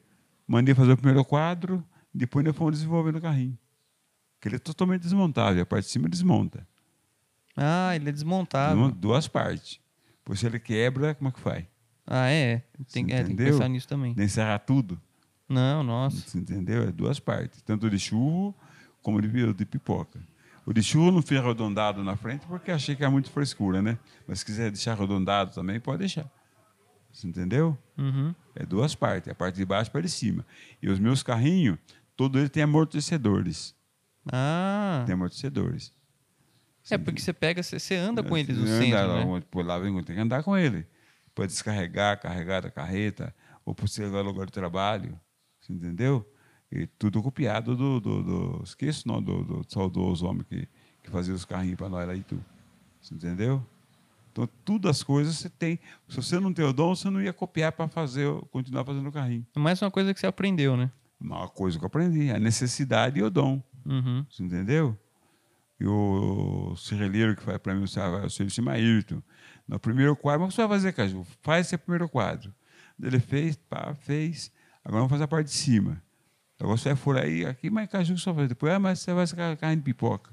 [0.46, 3.56] mandei fazer o primeiro quadro, depois nós fomos desenvolvendo o carrinho.
[4.42, 6.66] Que ele é totalmente desmontável, a parte de cima desmonta.
[7.56, 8.76] ah ele é desmontável.
[8.76, 9.80] Desmonta Duas partes.
[10.24, 11.64] Pois se ele quebra, como é que faz?
[12.04, 12.64] Ah, é.
[12.92, 14.12] Tem, é, tem que pensar nisso também.
[14.14, 15.00] De encerrar tudo.
[15.48, 16.16] Não, nossa.
[16.28, 16.82] Você entendeu?
[16.82, 18.52] É duas partes, tanto de churro
[19.00, 20.20] como de, de pipoca.
[20.66, 23.96] O de churro não fiz arredondado na frente porque achei que era muito frescura, né?
[24.26, 26.28] Mas se quiser deixar arredondado também, pode deixar.
[27.12, 27.78] Você entendeu?
[27.96, 28.34] Uhum.
[28.56, 30.44] É duas partes, a parte de baixo e a parte de cima.
[30.82, 31.78] E os meus carrinhos,
[32.16, 33.74] todo ele tem amortecedores.
[34.30, 35.92] Ah, Tem amortecedores.
[36.90, 39.42] é porque você pega, você, você anda com eles no Anda centro, lá, né?
[39.50, 40.86] Por lá tem que andar com ele.
[41.34, 45.18] Para descarregar, carregar da carreta, ou para você levar ao lugar de trabalho.
[45.60, 46.28] Você entendeu?
[46.70, 48.00] E tudo copiado do.
[48.00, 50.68] do, do esqueço o nome do, do saudoso homem que,
[51.02, 52.44] que fazia os carrinhos para nós lá e tudo.
[53.00, 53.64] Você entendeu?
[54.30, 55.78] Então, tudo as coisas você tem.
[56.08, 59.12] Se você não tem o dom, você não ia copiar para fazer, continuar fazendo o
[59.12, 59.46] carrinho.
[59.54, 60.90] É mais uma coisa que você aprendeu, né?
[61.20, 63.62] Uma coisa que eu aprendi, a necessidade e o dom.
[63.84, 64.24] Uhum.
[64.30, 64.98] Você entendeu?
[65.78, 69.20] E o serralheiro que faz para mim o serviço se chama Ayrton.
[69.66, 71.26] No primeiro quadro, mas você vai fazer, Caju?
[71.42, 72.54] Faz esse primeiro quadro.
[73.02, 74.52] Ele fez, pá, fez.
[74.84, 76.02] Agora vamos fazer a parte de cima.
[76.60, 78.48] Agora você vai furar aí, aqui, mas Caju só faz.
[78.48, 80.30] Depois, ah, mas você vai sacar carne de pipoca.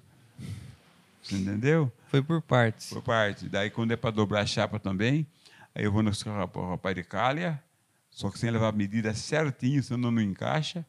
[1.23, 1.91] Você entendeu?
[2.07, 2.89] Foi por partes.
[2.89, 3.49] Por parte.
[3.49, 5.25] Daí, quando é para dobrar a chapa também,
[5.73, 6.11] aí eu vou no
[6.69, 7.61] rapaz de calha,
[8.11, 10.85] só que sem levar a medida certinho, senão não encaixa.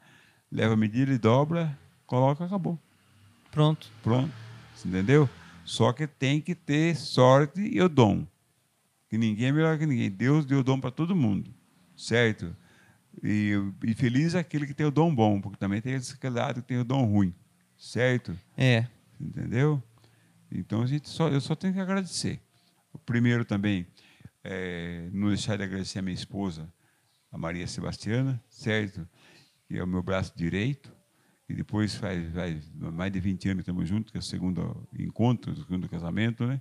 [0.53, 1.79] Leva a medida e dobra,
[2.11, 2.77] coloca, acabou.
[3.53, 3.89] Pronto.
[4.03, 4.33] Pronto.
[4.85, 5.31] Entendeu?
[5.65, 8.27] Só que tem que ter sorte e o dom.
[9.09, 10.11] Que ninguém é melhor que ninguém.
[10.11, 11.55] Deus deu dom para todo mundo.
[11.97, 12.57] Certo?
[13.23, 13.53] E,
[13.85, 16.69] e feliz é aquele que tem o dom bom, porque também tem esse lado que
[16.69, 17.33] tem o dom ruim.
[17.79, 18.37] Certo?
[18.57, 18.87] É.
[19.21, 19.81] Entendeu?
[20.51, 22.41] Então a gente só, eu só tenho que agradecer.
[22.93, 23.87] O primeiro também,
[24.43, 26.73] é, não deixar de agradecer a minha esposa,
[27.31, 29.09] a Maria Sebastiana, certo?
[29.69, 31.00] Que é o meu braço direito.
[31.51, 34.87] E depois faz, faz mais de 20 anos que estamos juntos, que é o segundo
[34.97, 36.61] encontro, o segundo casamento, né?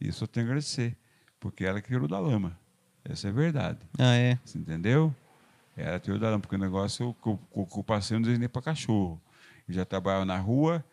[0.00, 0.96] E eu só tenho que agradecer,
[1.38, 2.58] porque ela que tirou da lama.
[3.04, 3.78] Essa é a verdade.
[3.96, 4.38] Ah, é.
[4.44, 5.14] Você entendeu?
[5.76, 8.60] Era tirou da lama, porque o negócio que eu, que eu passei não desenhei para
[8.60, 9.22] cachorro.
[9.68, 10.84] Eu já trabalhava na rua,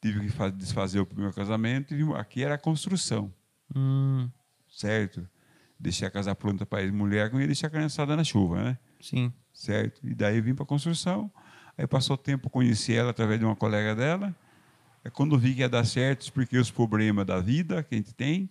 [0.00, 3.30] tive que fa- desfazer o primeiro casamento, e aqui era a construção,
[3.74, 4.30] Hum,
[4.70, 5.28] certo?
[5.78, 8.78] Deixei a casa pronta para mulher, ele deixar a criançada na chuva, né?
[9.00, 9.30] sim.
[9.52, 10.00] certo?
[10.06, 11.30] E daí vim para a construção.
[11.76, 14.34] Aí passou tempo, conheci ela através de uma colega dela.
[15.04, 18.14] É quando vi que ia dar certo, expliquei os problemas da vida que a gente
[18.14, 18.50] tem.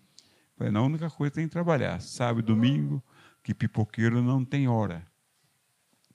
[0.55, 1.99] Falei, não, a única coisa que tem que trabalhar.
[1.99, 3.03] Sábado e domingo,
[3.43, 5.05] que pipoqueiro não tem hora.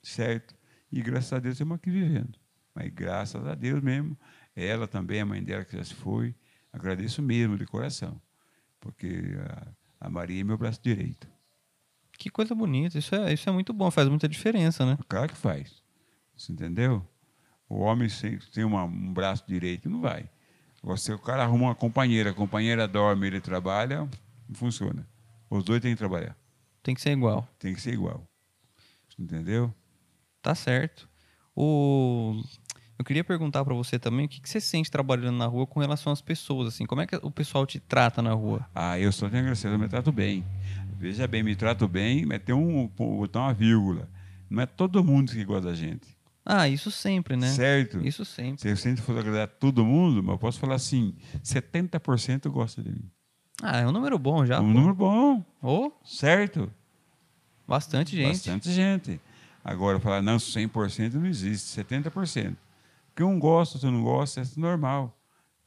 [0.01, 0.55] Certo?
[0.91, 2.39] E graças a Deus estamos aqui vivendo.
[2.73, 4.17] Mas graças a Deus mesmo,
[4.55, 6.33] ela também, a mãe dela que já se foi,
[6.71, 8.19] agradeço mesmo de coração.
[8.79, 9.35] Porque
[9.99, 11.27] A Maria é meu braço direito.
[12.17, 12.97] Que coisa bonita.
[12.97, 14.97] Isso é, isso é muito bom, faz muita diferença, né?
[15.07, 15.80] Claro que faz.
[16.41, 17.05] Você entendeu?
[17.69, 20.27] O homem sem, sem uma, um braço direito não vai.
[20.81, 24.09] Você, o cara arruma uma companheira, a companheira dorme, ele trabalha,
[24.49, 25.07] não funciona.
[25.47, 26.35] Os dois têm que trabalhar.
[26.81, 27.47] Tem que ser igual.
[27.59, 28.27] Tem que ser igual.
[29.19, 29.71] Entendeu?
[30.41, 31.07] Tá certo.
[31.55, 32.41] O...
[32.97, 35.79] Eu queria perguntar para você também o que, que você sente trabalhando na rua com
[35.79, 38.67] relação às pessoas, assim, como é que o pessoal te trata na rua?
[38.73, 40.43] Ah, eu só tenho agradecer, eu me trato bem.
[40.97, 44.09] Veja bem, me trato bem, mas tem um, botar uma vírgula.
[44.49, 46.20] Não é todo mundo que gosta da gente.
[46.45, 47.47] Ah, isso sempre, né?
[47.47, 47.99] Certo.
[48.05, 48.61] Isso sempre.
[48.61, 52.89] Se eu sempre for agradar todo mundo, mas eu posso falar assim, 70% gosta de
[52.89, 53.09] mim.
[53.61, 54.59] Ah, é um número bom já.
[54.59, 54.73] um pô.
[54.73, 56.71] número bom, Oh, certo?
[57.67, 58.27] bastante gente.
[58.29, 59.21] Bastante gente.
[59.63, 62.55] Agora, falar, não, 100% não existe, 70%.
[63.09, 65.15] Porque um gosta, outro não gosta, é normal.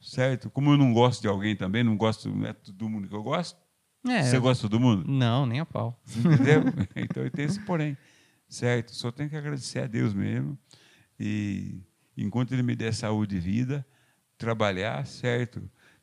[0.01, 0.49] Certo?
[0.49, 3.23] Como eu não gosto de alguém também, não gosto, não é todo mundo que eu
[3.23, 3.57] gosto.
[4.07, 5.03] É, Você gosta de todo mundo?
[5.09, 5.99] Não, nem a pau.
[6.15, 6.63] Entendeu?
[6.95, 7.97] então eu tenho esse porém.
[8.47, 8.93] Certo?
[8.93, 10.57] Só tenho que agradecer a Deus mesmo.
[11.19, 11.79] E
[12.17, 13.85] enquanto Ele me der saúde e vida,
[14.37, 15.61] trabalhar, certo?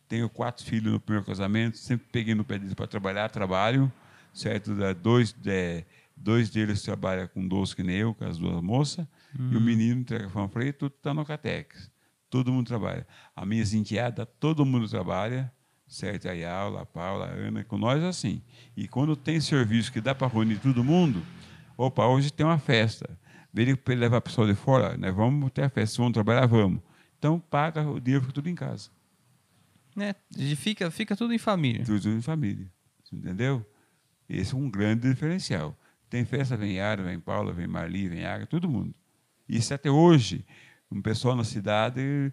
[0.08, 3.90] Tenho quatro filhos no primeiro casamento, sempre peguei no pé deles para trabalhar, trabalho,
[4.32, 4.72] certo?
[5.00, 5.84] Dois, é,
[6.16, 10.00] dois deles trabalham com doce que nem eu, com as duas moças, e o menino
[10.00, 11.90] entrega panfleto, tudo está no Catex.
[12.28, 13.06] Todo mundo trabalha.
[13.36, 15.52] A minha enteada, todo mundo trabalha,
[15.86, 16.28] certo?
[16.28, 18.42] A Yaula, a Paula, a Ana, com nós é assim.
[18.76, 21.22] E quando tem serviço que dá para reunir todo mundo,
[21.76, 23.18] opa, hoje tem uma festa.
[23.52, 25.10] Vem para levar a pessoa de fora, né?
[25.10, 26.80] vamos ter a festa, vamos trabalhar, vamos.
[27.18, 28.90] Então paga o dinheiro fica tudo em casa.
[29.98, 31.84] É, e fica, fica tudo em família.
[31.84, 32.66] Tudo em família.
[33.12, 33.64] Entendeu?
[34.28, 35.76] Esse é um grande diferencial.
[36.08, 38.94] Tem festa, vem Yara, vem Paula, vem Marli, vem Aga, todo mundo.
[39.48, 40.44] Isso até hoje,
[40.90, 42.32] um pessoal na cidade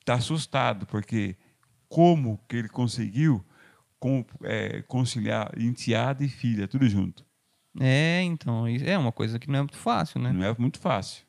[0.00, 1.36] está assustado, porque
[1.88, 3.44] como que ele conseguiu
[4.42, 7.24] é, conciliar enteada e filha, tudo junto?
[7.80, 10.32] É, então, é uma coisa que não é muito fácil, né?
[10.32, 11.24] Não é muito fácil.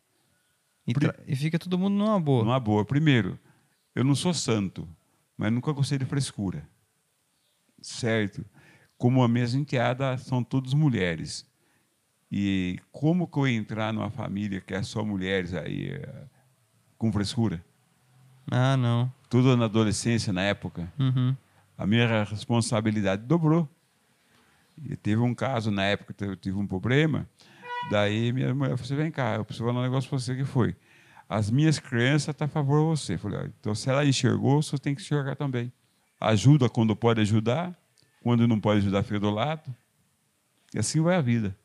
[0.88, 2.43] E, tra- e fica todo mundo numa boa.
[2.43, 2.86] Numa boa.
[2.86, 3.39] Primeiro,
[3.95, 4.88] eu não sou santo,
[5.36, 6.67] mas nunca gostei de frescura.
[7.81, 8.45] Certo?
[8.97, 11.45] Como as minhas enteadas são todas mulheres.
[12.31, 16.23] E como que eu entrar numa família que é só mulheres aí, eh,
[16.97, 17.63] com frescura?
[18.51, 19.12] Ah, não.
[19.29, 20.91] Tudo na adolescência, na época.
[20.99, 21.36] Uhum.
[21.77, 23.67] A minha responsabilidade dobrou.
[24.81, 27.29] E teve um caso na época eu tive um problema.
[27.89, 30.45] Daí minha mulher falou assim: vem cá, eu preciso falar um negócio para você que
[30.45, 30.75] foi.
[31.27, 33.13] As minhas crenças estão a favor de você.
[33.15, 35.71] Eu falei, "Ah, então se ela enxergou, você tem que enxergar também.
[36.19, 37.77] Ajuda quando pode ajudar,
[38.21, 39.75] quando não pode ajudar, fica do lado.
[40.73, 41.55] E assim vai a vida.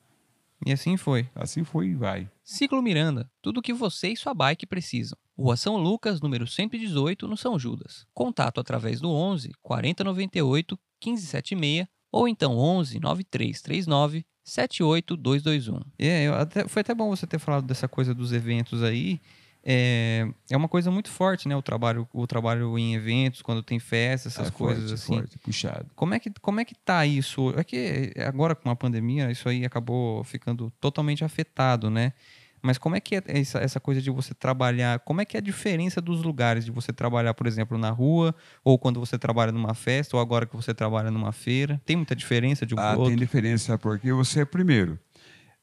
[0.64, 1.28] E assim foi.
[1.34, 2.30] Assim foi e vai.
[2.44, 5.16] Ciclo Miranda, tudo o que você e sua bike precisam.
[5.36, 8.06] Rua São Lucas, número 118, no São Judas.
[8.12, 15.80] Contato através do 11 4098 1576 ou então 11 9339 78221.
[15.98, 19.20] É, eu até, foi até bom você ter falado dessa coisa dos eventos aí.
[19.62, 21.54] É, é uma coisa muito forte, né?
[21.54, 25.14] O trabalho, o trabalho em eventos, quando tem festas, essas É coisas forte, assim.
[25.18, 25.86] forte, puxado.
[25.94, 27.52] Como é que como é que tá isso?
[27.56, 32.12] É que agora com a pandemia isso aí acabou ficando totalmente afetado, né?
[32.62, 34.98] Mas como é que é essa, essa coisa de você trabalhar?
[35.00, 38.34] Como é que é a diferença dos lugares de você trabalhar, por exemplo, na rua,
[38.62, 41.80] ou quando você trabalha numa festa, ou agora que você trabalha numa feira?
[41.86, 43.16] Tem muita diferença de um Ah, pro tem outro?
[43.16, 44.98] diferença, porque você, primeiro,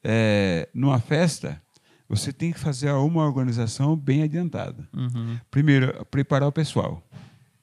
[0.02, 1.60] é, numa festa,
[2.08, 4.88] você tem que fazer uma organização bem adiantada.
[4.94, 5.38] Uhum.
[5.50, 7.02] Primeiro, preparar o pessoal,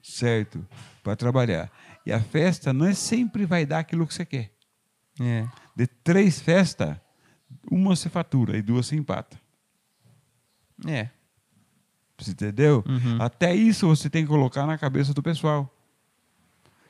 [0.02, 0.66] certo?
[1.04, 1.72] Para trabalhar.
[2.06, 4.52] E a festa não é sempre vai dar aquilo que você quer.
[5.20, 5.46] É.
[5.76, 6.96] De três festas,
[7.70, 9.40] uma você fatura e duas você empata.
[10.88, 11.10] É.
[12.18, 12.84] Você entendeu?
[12.88, 13.22] Uhum.
[13.22, 15.72] Até isso você tem que colocar na cabeça do pessoal.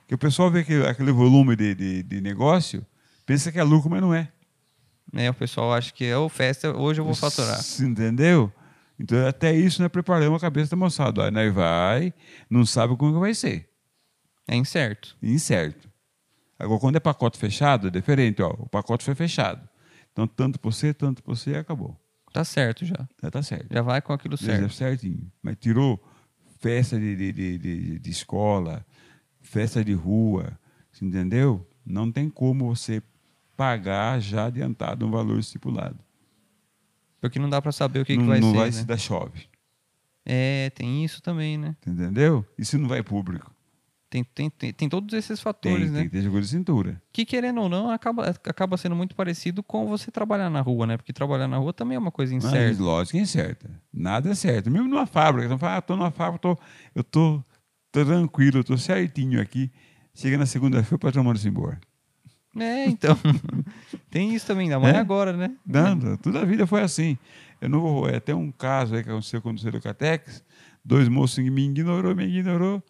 [0.08, 2.86] Que o pessoal vê aquele, aquele volume de, de, de negócio,
[3.26, 4.32] pensa que é lucro, mas não é.
[5.12, 7.62] Né, o pessoal acha que é o festa, hoje eu vou faturar.
[7.62, 8.52] Você entendeu?
[9.00, 11.24] Então, até isso nós preparamos a cabeça da moçada.
[11.24, 12.14] Ó, nós vai,
[12.50, 13.70] não sabe como que vai ser.
[14.48, 15.18] É incerto.
[15.22, 15.90] Incerto.
[16.58, 18.42] Agora, quando é pacote fechado, é diferente.
[18.42, 19.68] Ó, o pacote foi fechado.
[20.16, 22.00] Então, tanto por você, tanto por você, acabou.
[22.32, 22.96] Tá certo já.
[23.22, 23.68] Já tá certo.
[23.70, 24.72] Já vai com aquilo Já certo.
[24.74, 25.30] certinho.
[25.44, 26.02] Mas tirou
[26.62, 28.86] festa de, de, de, de- de escola,
[29.42, 30.58] festa de rua,
[31.02, 31.68] entendeu?
[31.86, 33.04] Não tem como você
[33.58, 36.00] pagar já adiantado um valor estipulado.
[37.20, 38.72] Porque não dá pra saber o que, que não vai não ser, vai né?
[38.72, 39.48] se dar chove.
[40.26, 41.76] É, tem isso também, né?
[41.86, 42.46] Entendeu?
[42.58, 43.54] E se não vai público?
[44.16, 46.04] Tem, tem, tem, tem todos esses Tem, fatores, tem né?
[46.04, 47.02] que ter jogo de cintura.
[47.12, 50.96] Que querendo ou não, acaba, acaba sendo muito parecido com você trabalhar na rua, né?
[50.96, 52.82] Porque trabalhar na rua também é uma coisa Mas, incerta.
[52.82, 53.70] lógico que é incerta.
[53.94, 54.72] Nada é certo.
[54.72, 55.48] Mesmo numa fábrica.
[55.48, 56.58] Então, fala, ah, tô numa fábrica, tô,
[56.96, 57.44] eu tô,
[57.92, 59.70] tô tranquilo, eu tô certinho aqui.
[60.14, 61.78] Chega na segunda-feira, o patrão manda-se embora.
[62.58, 63.18] É, então.
[64.10, 65.00] Tem isso também, ainda mais É?
[65.00, 65.52] agora, né?
[65.66, 67.18] Dando, toda a vida foi assim.
[67.60, 70.42] Eu não vou, é, tem um caso aí que aconteceu quando do Catex,
[70.84, 72.82] dois moços me ignorou, me ignorou.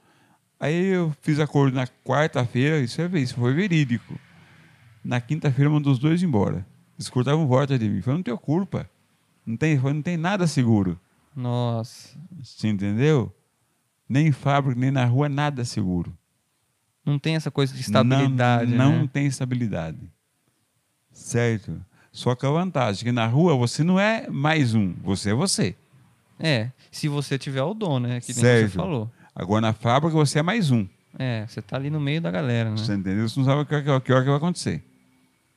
[0.60, 4.18] Aí eu fiz acordo na quarta-feira, isso, é, isso foi verídico.
[5.04, 6.66] Na quinta-feira mandou os dois embora.
[6.98, 8.02] Eles cortavam volta de mim.
[8.02, 8.90] Falei, não tenho culpa.
[9.46, 11.00] Não tem, falei, não tem nada seguro.
[11.36, 12.18] Nossa.
[12.42, 13.32] Você entendeu?
[14.08, 16.16] Nem em fábrica, nem na rua, nada seguro.
[17.06, 19.10] Não tem essa coisa de estabilidade, Não, não né?
[19.12, 20.00] tem estabilidade.
[21.12, 21.84] Certo?
[22.12, 25.34] Só que a vantagem é que na rua você não é mais um, você é
[25.34, 25.76] você.
[26.40, 28.22] É, se você tiver o dom, né?
[28.22, 28.72] Que nem Certo.
[28.72, 29.12] você falou.
[29.36, 30.88] Agora na fábrica você é mais um.
[31.20, 32.78] É, você tá ali no meio da galera, né?
[32.78, 33.28] Você entendeu?
[33.28, 34.84] Você não sabe que hora que, hora que vai acontecer.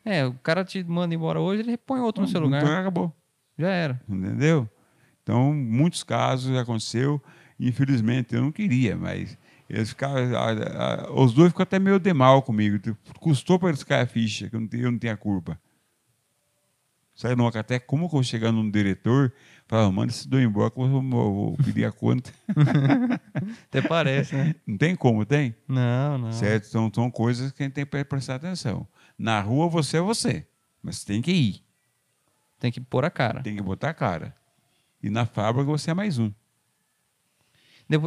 [0.04, 2.62] É, o cara te manda embora hoje, ele põe outro no seu lugar.
[2.62, 3.12] Então acabou.
[3.58, 4.00] Já era.
[4.08, 4.68] Entendeu?
[5.22, 7.22] Então, muitos casos aconteceu.
[7.60, 9.36] Infelizmente, eu não queria, mas
[9.68, 10.16] eles ficavam.
[10.36, 12.96] a- a- os dois ficam até meio de mal comigo.
[13.20, 15.60] Custou para eles cair a ficha, que eu não tenho, eu não culpa.
[17.14, 19.32] Sabe, não, até como que eu vou chegar num diretor,
[19.68, 22.32] falar, manda esse dois embora que eu vou, vou pedir a conta.
[23.68, 24.54] Até parece, né?
[24.66, 25.54] Não tem como, tem?
[25.68, 26.32] Não, não.
[26.32, 26.68] Certo?
[26.68, 28.88] Então, são coisas que a gente tem que prestar atenção.
[29.16, 30.46] Na rua você é você,
[30.82, 31.64] mas tem que ir,
[32.58, 33.42] Tem que pôr a cara.
[33.42, 34.34] tem que botar a cara.
[35.02, 36.32] E na fábrica você é mais um.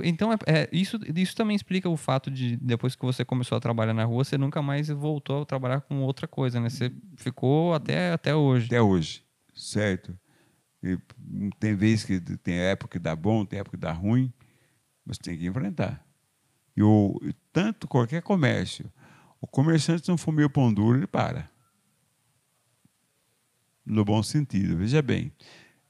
[0.04, 3.62] Então, é, é, isso, isso também explica o fato de, depois que você começou a
[3.62, 6.70] trabalhar na rua, você nunca mais voltou a trabalhar com outra coisa, né?
[6.70, 8.68] Você ficou até, até hoje.
[8.68, 9.24] Até hoje,
[9.56, 10.16] certo?
[10.84, 10.98] E
[11.60, 14.34] tem vezes que tem época que dá bom, tem época que dá ruim,
[15.06, 16.04] mas tem que enfrentar.
[16.76, 18.92] E o, e tanto qualquer comércio,
[19.40, 21.50] o comerciante não for meio pão duro, ele para.
[23.86, 25.32] No bom sentido, veja bem.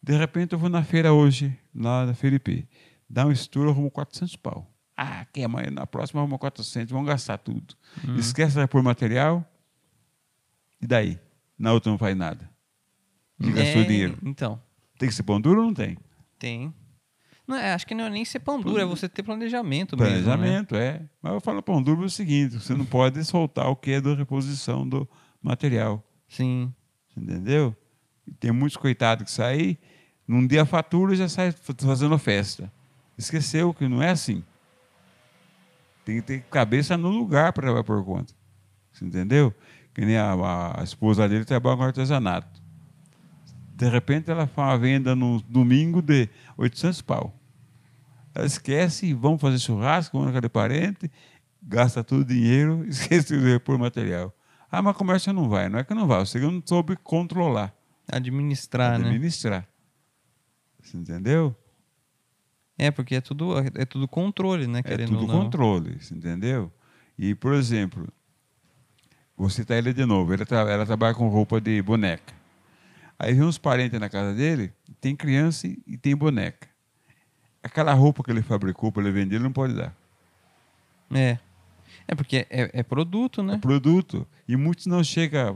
[0.02, 2.68] De repente eu vou na feira hoje, lá na IP.
[3.10, 4.68] Dá um estouro, eu arrumo 400 pau.
[4.96, 7.76] Ah, que amanhã, na próxima arruma 400, vão gastar tudo.
[8.18, 9.46] Esquece de pôr material,
[10.82, 11.20] e daí?
[11.58, 12.50] Na outra não faz nada.
[13.42, 14.18] Que gastou É, dinheiro.
[14.24, 14.62] Então,
[15.02, 15.98] Tem que ser pão duro ou não tem?
[16.38, 16.72] tem.
[17.48, 20.14] Não, é, acho que não é nem ser pão duro, é você ter planejamento, mesmo.
[20.14, 20.22] né?
[20.22, 21.02] Planejamento, é.
[21.22, 24.00] Mas eu falo pão duro é o seguinte: você não pode soltar o que é
[24.00, 25.10] da reposição do
[25.42, 26.04] material.
[26.30, 26.72] Sim.
[27.18, 27.76] Entendeu?
[28.28, 29.76] E tem muitos coitados que saem,
[30.28, 32.72] num dia a fatura já sai fazendo festa.
[33.18, 34.44] Esqueceu que não é assim.
[36.06, 38.34] Tem que ter cabeça no lugar para levar por conta.
[38.92, 39.54] Você entendeu?
[39.94, 42.51] Que nem a- a esposa dele trabalha com artesanato.
[43.84, 47.34] De repente ela faz uma venda no domingo de 800 pau.
[48.36, 51.12] Ela esquece vamos fazer churrasco, vamos na casa de parente,
[51.62, 54.32] gasta todo o dinheiro, esquece de repor material.
[54.72, 55.68] Ah, mas comércio não vai.
[55.68, 57.74] Não é que não vai, você não soube controlar,
[58.12, 59.08] Administrar, né?
[59.08, 59.68] administrar.
[60.80, 61.56] Você entendeu?
[62.78, 64.80] É, porque é tudo, é tudo controle, né?
[64.80, 65.44] É Querendo tudo ou não.
[65.46, 66.72] controle, você entendeu?
[67.18, 68.08] E, por exemplo,
[69.36, 72.40] você tá ele de novo, ela, tra- ela trabalha com roupa de boneca.
[73.24, 76.68] Aí vem uns parentes na casa dele, tem criança e- tem boneca.
[77.62, 79.96] Aquela roupa que ele fabricou para ele vender, ele não pode dar.
[81.14, 81.38] É.
[82.08, 83.58] É porque é, é produto, É né?
[83.62, 84.28] produto.
[84.48, 85.56] E muitos não chega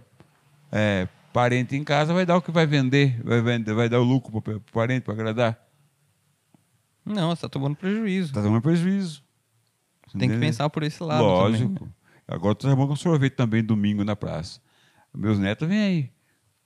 [0.71, 4.03] é, parente em casa, vai dar o que vai vender, vai, vender, vai dar o
[4.03, 5.59] lucro para o parente para agradar.
[7.03, 8.27] Não, você tá tomando prejuízo.
[8.29, 9.23] Está tomando prejuízo.
[10.07, 11.73] Você Tem que pensar por esse lado Lógico.
[11.73, 11.93] também.
[12.27, 14.59] Agora estou trabalhando com sorvete também domingo na praça.
[15.13, 16.11] Meus netos vêm aí.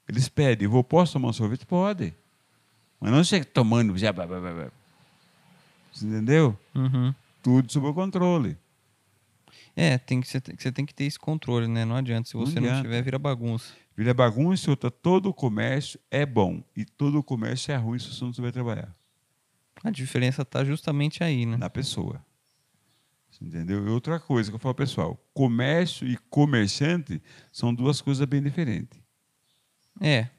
[0.10, 1.66] Eles pedem, vou, posso tomar um sorvete?
[1.68, 2.14] Pode.
[3.00, 3.96] Mas não chega tomando.
[3.98, 4.72] Já, blá, blá, blá.
[5.94, 6.58] Você entendeu?
[6.74, 7.14] Uhum.
[7.44, 8.58] Tudo sob controle.
[9.76, 11.86] É, tem que, você, tem- que ter esse controle, né?
[11.86, 12.28] Não adianta.
[12.28, 12.82] Se Não você não, adianta.
[12.84, 13.72] tiver, vira bagunça.
[13.96, 16.64] Vira bagunça outra, todo comércio é bom.
[16.76, 18.94] E todo comércio é ruim se você não souber trabalhar.
[19.84, 21.56] A diferença tá justamente aí, né?
[21.56, 22.20] Na pessoa.
[23.30, 23.86] Você entendeu?
[23.86, 28.99] E outra coisa que eu falo, pessoal, comércio e comerciante são duas coisas bem diferentes.
[30.00, 30.30] É.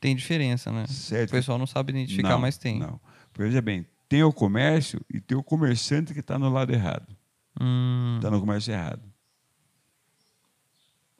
[0.00, 0.84] Tem diferença, né?
[0.84, 1.30] O Certo?
[1.30, 2.78] pessoal não sabe identificar, Não, mas tem.
[2.78, 3.00] Não.
[3.36, 7.16] Veja bem, tem o comércio e tem o comerciante que está no lado errado.
[7.60, 9.02] Hum, Está no comércio errado.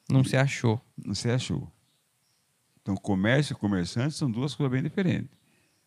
[0.08, 0.80] não se achou.
[0.98, 1.70] Você achou.
[2.82, 5.30] Então, comércio e comerciante são duas coisas bem diferentes.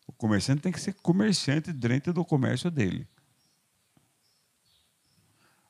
[0.06, 3.06] O comerciante tem que ser comerciante dentro do comércio dele.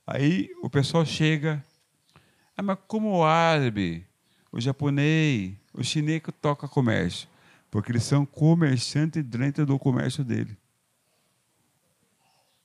[0.07, 1.63] Aí o pessoal chega.
[2.57, 4.07] Ah, mas como o árabe,
[4.59, 7.29] o japonês, o chinês que toca comércio?
[7.71, 10.57] Porque eles são comerciantes dentro do comércio dele.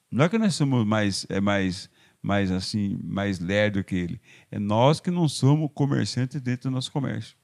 [0.10, 1.90] Não é que nós somos mais, é mais,
[2.22, 4.22] mais assim, mais lerdo que ele.
[4.52, 7.36] É nós que não somos comerciantes dentro do nosso comércio.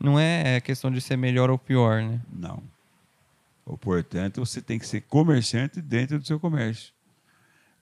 [0.00, 2.20] Não é questão de ser melhor ou pior, né?
[2.32, 2.62] Não.
[3.64, 6.92] O portanto, você tem que ser comerciante dentro do seu comércio.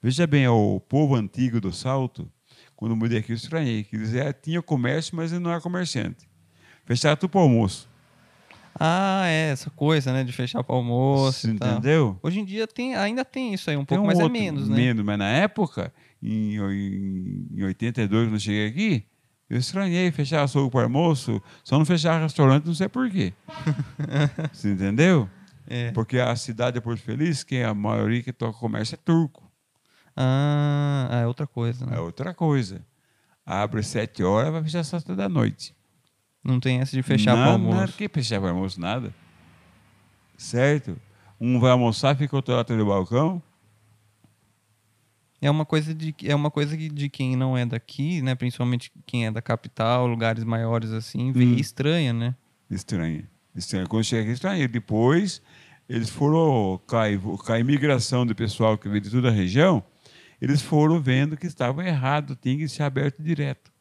[0.01, 2.29] Veja bem, o povo antigo do Salto,
[2.81, 3.83] Quando eu mudei aqui, eu estranhei.
[3.83, 6.27] Que eles é, tinham comércio, mas ele não era comerciante.
[6.83, 7.87] Fechava tudo para almoço.
[8.73, 10.23] Ah, é, essa coisa, né?
[10.23, 11.41] De fechar para almoço.
[11.41, 12.17] Você entendeu?
[12.23, 14.41] Hoje em dia tem, ainda tem isso aí um Tem pouco, um mas outro, é
[14.41, 14.75] menos, né?
[14.75, 19.05] Menos, mas na época, em, em, em 82, quando eu cheguei aqui,
[19.47, 23.31] eu estranhei fechar açougue para almoço, só não fechar restaurante, não sei por quê.
[24.51, 25.29] Você entendeu?
[25.67, 25.91] É.
[25.91, 29.50] Porque a cidade de Porto Feliz, que é a maioria que toca comércio é turco.
[30.15, 31.97] Ah, é outra coisa, né?
[31.97, 32.85] É outra coisa.
[33.45, 35.75] Abre sete horas, vai fechar sete da noite.
[36.43, 37.77] Não tem essa de fechar para almoço.
[37.77, 39.13] Não, que fechar para almoço, nada.
[40.37, 40.97] Certo?
[41.39, 43.41] Um vai almoçar, fica outro lá atrás do balcão.
[45.41, 48.35] É uma coisa de é uma coisa de quem não é daqui, né?
[48.35, 51.55] Principalmente quem é da capital, lugares maiores assim, vê Hum.
[51.55, 52.35] estranha, né?
[52.69, 53.27] Estranha.
[53.55, 53.87] Estranha.
[53.87, 54.67] Quando chega aqui, estranha.
[54.67, 55.41] Depois,
[55.89, 59.83] eles foram, com a imigração do pessoal que veio de toda a região,
[60.41, 63.71] eles foram vendo que estava errado, tinha que ser aberto direto.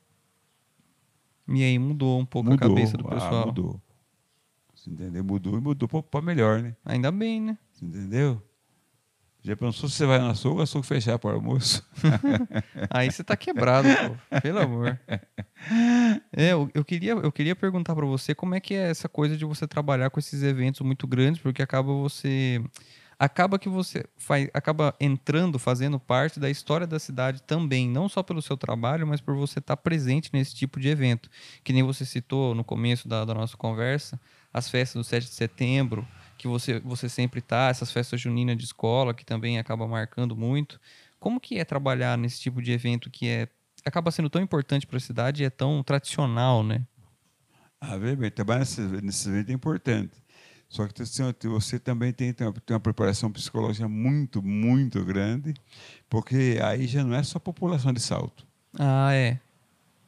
[1.49, 2.67] E aí mudou um pouco mudou.
[2.67, 3.47] a cabeça do Ah, pessoal.
[3.47, 3.81] mudou.
[4.75, 5.25] Você entendeu?
[5.25, 6.77] Mudou e mudou para melhor, né?
[6.85, 7.59] Ainda bem, né?
[7.73, 8.41] Você entendeu?
[9.43, 11.83] Já pensou se você vai na açougue, açougue fechar para o almoço?
[12.91, 14.41] Aí você tá quebrado, pô.
[14.43, 15.01] Pelo amor.
[16.31, 19.37] É, eu, eu queria, eu queria perguntar pra você como é que é essa coisa
[19.39, 22.63] de você trabalhar com esses eventos muito grandes, porque acaba você
[23.21, 28.23] acaba que você faz, acaba entrando, fazendo parte da história da cidade também, não só
[28.23, 31.29] pelo seu trabalho, mas por você estar presente nesse tipo de evento.
[31.63, 34.19] Que nem você citou no começo da, da nossa conversa,
[34.51, 36.09] as festas do 7 de setembro,
[36.39, 40.81] que você, você sempre tá, essas festas juninas de escola, que também acaba marcando muito.
[41.19, 43.49] Como que é trabalhar nesse tipo de evento que é
[43.85, 46.87] acaba sendo tão importante para a cidade e é tão tradicional, né?
[47.81, 50.20] Ah, bem, trabalhar nesse, nesse evento é importante.
[50.71, 55.53] Só que assim, você também tem, tem uma, tem uma preparação psicológica muito, muito grande,
[56.09, 58.47] porque aí já não é só a população de salto,
[58.79, 59.39] Ah, é.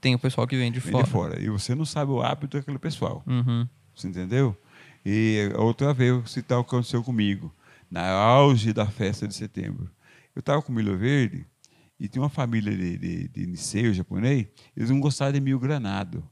[0.01, 1.05] Tem o pessoal que vem de vem fora.
[1.05, 1.41] de fora.
[1.43, 3.23] E você não sabe o hábito daquele pessoal.
[3.27, 3.69] Uhum.
[3.95, 4.57] Você entendeu?
[5.05, 7.53] E outra vez, o que aconteceu comigo,
[7.91, 9.91] na auge da festa de setembro.
[10.35, 11.45] Eu estava com milho verde
[12.01, 14.47] e tinha uma família de, de, de Nisei, japonês,
[14.77, 16.25] eles não gostavam de milho granado.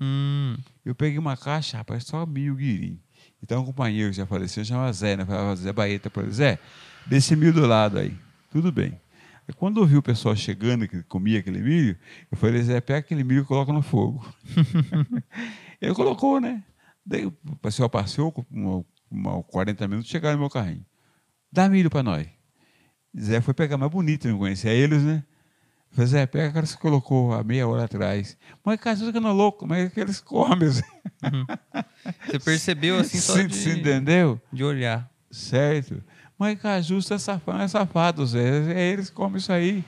[0.00, 0.56] Hum.
[0.84, 2.98] Eu peguei uma caixa, rapaz, só milho guirim.
[3.42, 5.24] Então, um companheiro que já faleceu, chamava Zé, né?
[5.24, 6.58] Falava Zé Baeta para ele, Zé,
[7.06, 8.16] desse milho do lado aí.
[8.50, 9.00] Tudo bem.
[9.48, 11.96] Aí, quando eu vi o pessoal chegando, que comia aquele milho,
[12.30, 14.24] eu falei, Zé, pega aquele milho e coloca no fogo.
[15.80, 16.62] ele colocou, né?
[17.04, 20.86] Daí o pessoal passou, com uma, uma 40 minutos, chegaram no meu carrinho.
[21.50, 22.28] Dá milho para nós.
[23.18, 25.24] Zé foi pegar mais bonito, não conhecia eles, né?
[25.92, 28.36] Falei, Zé, pega aquela que você colocou há meia hora atrás.
[28.64, 30.68] Mas, cara, você não é louco, mas é que eles comem.
[30.68, 30.82] Zé.
[32.26, 34.40] Você percebeu assim só de, você entendeu?
[34.50, 35.10] de olhar.
[35.30, 36.02] Certo.
[36.38, 38.72] Mas Caju é safado, é safado, Zé.
[38.74, 39.84] É, Eles comem isso aí.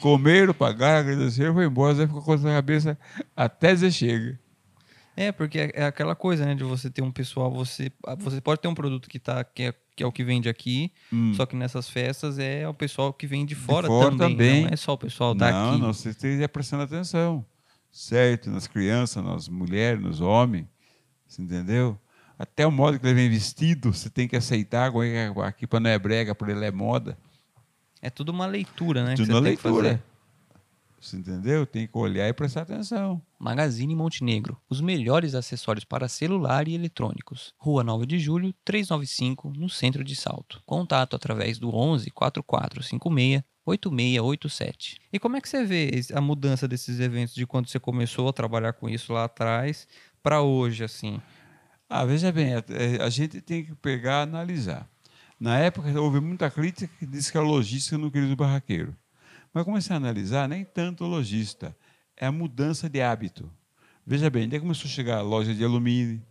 [0.00, 1.94] Comeram, pagaram, agradeceram, foi embora.
[1.94, 2.98] Zé ficou com a cabeça
[3.36, 4.40] até Zé chega.
[5.14, 8.40] É, porque é é aquela coisa, né, de você ter um pessoal, você, ah, você
[8.40, 11.34] pode ter um produto que tá que é, que é o que vende aqui, Hum.
[11.34, 14.62] só que nessas festas é o pessoal que vem de fora, fora também, também.
[14.62, 15.80] não é só o pessoal não, daqui.
[15.80, 17.44] não, você tem que ir prestando atenção.
[17.90, 18.48] Certo?
[18.48, 20.66] Nas crianças, nas mulheres, nos homens.
[21.26, 21.98] Você entendeu?
[22.38, 24.84] Até o modo que ele vem vestido, você tem que aceitar.
[24.86, 27.18] Agora, Aqui para não é brega, para ele é moda.
[28.00, 29.14] É tudo uma leitura, né?
[29.16, 30.04] Tudo você que leitura.
[31.00, 31.64] Você entendeu?
[31.64, 33.22] Tem que olhar e prestar atenção.
[33.38, 37.54] Magazine Montenegro, os melhores acessórios para celular e eletrônicos.
[37.56, 40.60] Rua 9 de Julho, 395, no centro de Salto.
[40.66, 44.96] Contato através do 11 4456 8687.
[45.12, 48.32] E como é que você vê a mudança desses eventos de quando você começou a
[48.32, 49.86] trabalhar com isso lá atrás
[50.22, 51.20] para hoje, assim?
[51.88, 54.88] Ah, veja bem, a, é, a gente tem que pegar e analisar.
[55.38, 58.94] Na época, houve muita crítica que disse que a logística não queria o barraqueiro.
[59.52, 61.76] Mas comecei a analisar, nem tanto o lojista,
[62.16, 63.50] é a mudança de hábito.
[64.06, 66.22] Veja bem, daí começou a chegar loja de alumínio,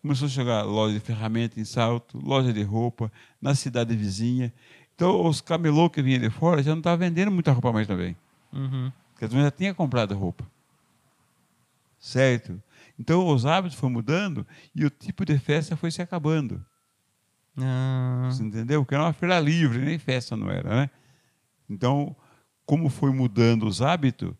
[0.00, 4.52] começou a chegar loja de ferramenta em salto, loja de roupa, na cidade vizinha.
[4.94, 8.16] Então, os camelô que vinham de fora já não estavam vendendo muita roupa mais também.
[8.52, 8.92] Uhum.
[9.12, 10.46] Porque a turma já tinha comprado roupa.
[11.98, 12.62] Certo?
[12.98, 16.64] Então, os hábitos foram mudando e o tipo de festa foi se acabando.
[17.56, 18.82] Ah, Você entendeu?
[18.82, 20.90] Porque era uma feira livre, nem festa não era, né?
[21.68, 22.14] Então,
[22.66, 24.32] como foi mudando os hábitos,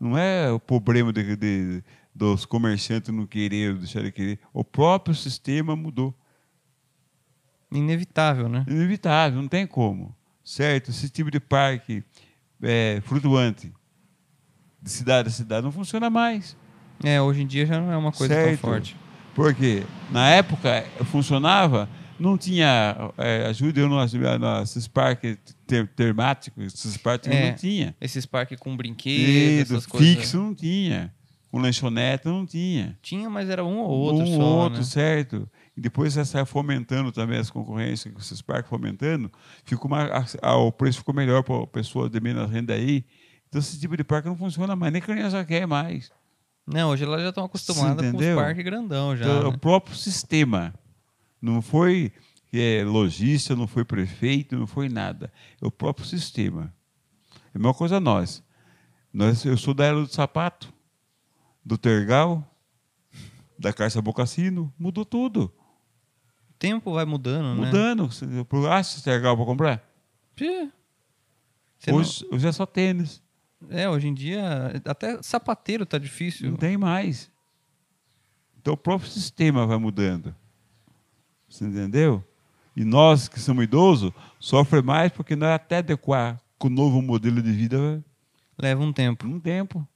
[0.00, 4.38] não é o problema de, de- dos comerciantes não querer, deixar de querer.
[4.52, 6.14] O próprio sistema mudou.
[7.70, 8.64] inevitável, né?
[8.68, 10.14] Inevitável, não tem como.
[10.44, 10.90] Certo?
[10.90, 12.02] Esse tipo de parque
[12.62, 13.72] é, flutuante
[14.80, 16.56] de cidade a cidade não funciona mais.
[17.04, 18.48] É, hoje em dia já não é uma coisa Certo.
[18.60, 18.96] tão forte.
[19.34, 21.88] Porque na época funcionava,
[22.18, 25.88] não tinha é, ajuda eu nos, nesses parques ter,
[26.58, 27.50] esses parques É.
[27.50, 27.94] não tinha.
[28.00, 30.08] Esses parques com brinquedos, essas coisas.
[30.16, 31.14] fixo não tinha.
[31.50, 32.98] Com lanchonete não tinha.
[33.00, 34.84] Tinha, mas era um ou outro um só, outro, né?
[34.84, 35.48] certo?
[35.74, 39.30] E depois você sai fomentando também as concorrências, com esses parques fomentando,
[39.64, 43.02] ficou uma, a- a- o preço ficou melhor para a pessoa de menos renda aí.
[43.48, 46.10] Então esse tipo de parque não funciona mais, nem criança quer mais.
[46.66, 49.24] Não, hoje elas já estão acostumadas com os parques grandão já.
[49.24, 49.48] Então, né?
[49.48, 50.74] O próprio sistema.
[51.40, 52.12] Não foi
[52.52, 55.32] é, lojista, não foi prefeito, não foi nada.
[55.60, 56.72] É o próprio sistema.
[57.46, 58.42] É a mesma coisa nós.
[59.12, 60.72] nós eu sou da era do sapato,
[61.64, 62.44] do tergal,
[63.58, 65.52] da Carça Bocassino, mudou tudo.
[66.50, 67.66] O tempo vai mudando, né?
[67.66, 68.06] Mudando.
[68.06, 68.24] Você
[68.68, 69.82] acha esse tergal para comprar?
[70.34, 70.68] Pê.
[71.78, 73.22] Você não- Hoje, hoje é só tênis.
[73.68, 76.50] É, hoje em dia, até sapateiro tá difícil.
[76.50, 77.30] Não tem mais.
[78.60, 80.34] Então o próprio sistema vai mudando.
[81.48, 82.22] Você entendeu?
[82.76, 87.42] E nós que somos idosos sofremos mais porque nós até adequar com o novo modelo
[87.42, 88.04] de vida
[88.56, 89.26] Leva um tempo.
[89.26, 89.86] um tempo.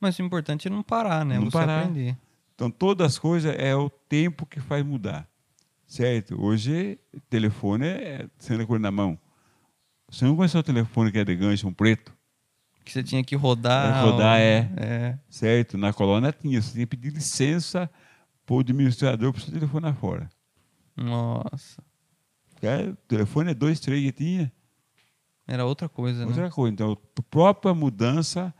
[0.00, 1.36] Mas o importante é não parar, né?
[1.36, 1.80] Não Você parar.
[1.82, 2.16] aprender.
[2.54, 5.26] Então todas as coisas é o tempo que faz mudar.
[5.86, 6.40] Certo?
[6.42, 6.98] Hoje,
[7.28, 9.18] telefone é sendo ele na mão.
[10.08, 12.12] Você não conheceu o telefone que é de gancho, um preto?
[12.84, 13.98] Que você tinha que rodar.
[13.98, 14.70] É, rodar, ou- é.
[14.76, 15.18] É.
[15.28, 15.76] Certo?
[15.78, 16.60] Na colônia tinha.
[16.60, 17.88] Você tinha que pedir licença
[18.44, 20.30] para o administrador para o telefone fora.
[20.96, 21.82] Nossa.
[22.60, 24.52] É, o telefone é dois, três que tinha.
[25.46, 26.26] Era outra coisa, né?
[26.26, 26.72] Outra coisa.
[26.72, 28.54] Então, a própria mudança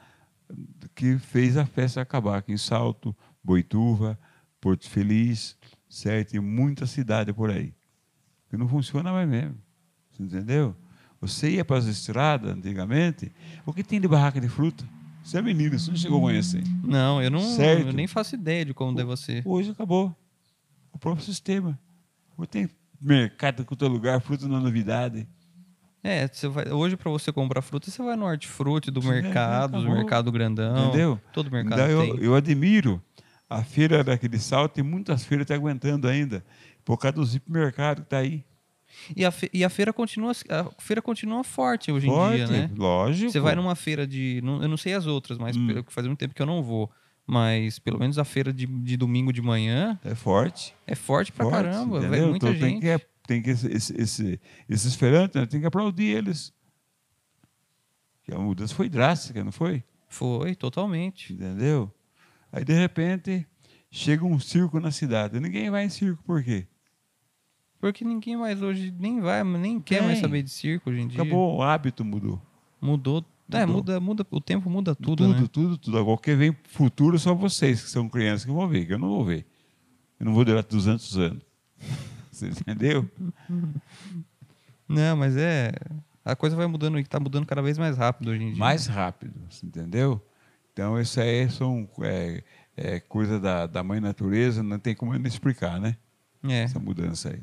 [0.94, 4.18] que fez a festa acabar aqui em Salto, Boituva,
[4.60, 5.56] Porto Feliz,
[5.88, 6.34] certo?
[6.34, 7.74] E muita cidade por aí.
[8.50, 9.56] Que não funciona mais mesmo.
[10.10, 10.76] Você entendeu?
[11.20, 13.32] Você ia para as estradas antigamente,
[13.64, 14.84] o que tem de barraca de fruta?
[15.22, 16.62] Você é menino, você não chegou a conhecer.
[16.82, 17.86] Não, eu não Certo.
[17.88, 19.42] eu nem faço ideia de como deve ser.
[19.46, 20.14] Hoje acabou.
[20.92, 21.78] O próprio sistema.
[22.36, 22.68] Hoje tem
[23.00, 25.28] mercado com todo lugar, fruta é novidade.
[26.04, 29.72] É, você vai, hoje para você comprar fruta, você vai no hortifruti do É, mercado,
[29.72, 29.96] do acabou.
[29.96, 30.88] mercado grandão.
[30.88, 31.20] Entendeu?
[31.32, 32.10] Todo mercado Então, tem.
[32.10, 33.00] eu, eu admiro
[33.48, 36.44] a feira daquele salto, tem muitas feiras que estão aguentando ainda,
[36.84, 38.44] por causa do hipermercado que está aí.
[39.16, 42.46] E, a fe- e a feira continua a feira continua forte hoje Forte, em dia,
[42.46, 42.70] né?
[42.76, 43.30] lógico.
[43.32, 44.40] Você vai numa feira de.
[44.42, 45.66] não- Eu não sei as outras, mas Hum.
[45.66, 46.90] pelo faz muito tempo que eu não vou.
[47.26, 50.74] Mas pelo menos a feira de, de domingo de manhã É forte.
[50.86, 52.00] é forte pra forte, caramba.
[52.00, 52.98] Vai muita Então tem gente.
[53.00, 56.52] que, tem que esse, esse, esse- esses feirantes, né, tem que aplaudir eles.
[58.24, 59.82] Que a mudança foi drástica, não foi?
[60.08, 61.32] Foi, totalmente.
[61.32, 61.92] Entendeu?
[62.52, 63.46] Aí, de repente,
[63.90, 65.40] chega um circo na cidade.
[65.40, 66.66] Ninguém vai em circo, por quê?
[67.82, 70.20] Porque ninguém mais hoje nem vai, nem quer mais Tem.
[70.20, 71.20] saber de circo hoje em dia.
[71.20, 72.40] Acabou, o hábito mudou.
[72.80, 73.24] Mudou.
[73.50, 73.74] É, Mudou.
[73.74, 75.48] muda, muda, o tempo muda tudo, tudo, né?
[75.50, 75.98] tudo, tudo.
[75.98, 79.08] Agora, que vem futuro só vocês, que são crianças, que vão ver, que eu não
[79.08, 79.44] vou ver.
[80.20, 81.42] Eu não vou durar 200 anos.
[82.30, 83.10] Você entendeu?
[84.88, 85.72] Não, mas é.
[86.24, 88.60] A coisa vai mudando e tá mudando cada vez mais rápido hoje em dia.
[88.60, 90.24] Mais rápido, você entendeu?
[90.72, 92.44] Então, isso aí são é,
[92.76, 95.96] é, coisa da, da mãe natureza, não tem como eu não explicar, né?
[96.44, 96.62] É.
[96.62, 97.40] Essa mudança aí.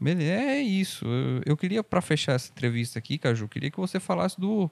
[0.00, 1.04] Beleza, é isso.
[1.06, 4.70] Eu, eu queria, para fechar essa entrevista aqui, Caju, queria que você falasse do,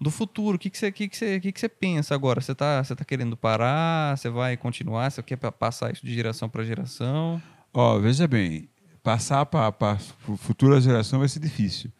[0.00, 0.56] do futuro.
[0.56, 2.40] O que, que, você, que, que, que, que você pensa agora?
[2.40, 4.16] Você tá, você tá querendo parar?
[4.16, 5.10] Você vai continuar?
[5.10, 7.42] Você quer pa- passar isso de geração para geração?
[7.74, 8.68] Ó, veja bem,
[9.02, 9.98] passar para a
[10.36, 11.90] futura geração vai ser difícil.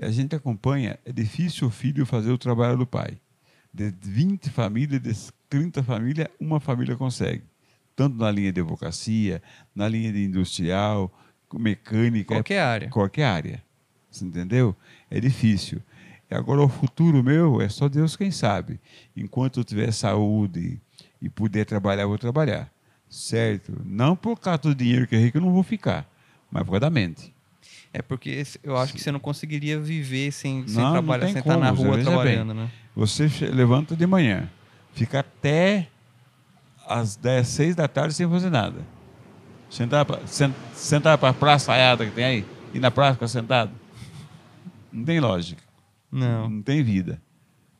[0.00, 3.18] A gente acompanha, é difícil o filho fazer o trabalho do pai.
[3.72, 7.44] De 20 famílias, de 30 famílias, uma família consegue.
[7.94, 9.42] Tanto na linha de advocacia,
[9.74, 11.10] na linha de industrial,
[11.58, 12.88] mecânica, Qualquer área.
[12.90, 13.62] qualquer área.
[14.10, 14.74] Você entendeu?
[15.10, 15.80] É difícil.
[16.30, 18.80] E agora o futuro meu é só Deus quem sabe.
[19.16, 20.80] Enquanto eu tiver saúde
[21.20, 22.70] e puder trabalhar, eu vou trabalhar.
[23.08, 23.72] Certo?
[23.84, 26.10] Não por causa do dinheiro que é rico, eu não vou ficar.
[26.50, 27.32] Mas por causa da mente.
[27.92, 31.32] É porque eu acho que você não conseguiria viver sem, sem Não, não trabalhar, tem
[31.34, 32.70] sem estar na como, rua trabalhando, né?
[32.94, 34.50] Você levanta de manhã,
[34.92, 35.88] fica até
[36.86, 38.80] às 10, 6 da tarde sem fazer nada.
[39.76, 43.28] Sentar pra, sen- sentar para a praça aiada que tem aí, e na praça ficar
[43.28, 43.70] sentado.
[44.90, 45.62] Não tem lógica.
[46.10, 46.48] Não.
[46.48, 47.20] Não tem vida.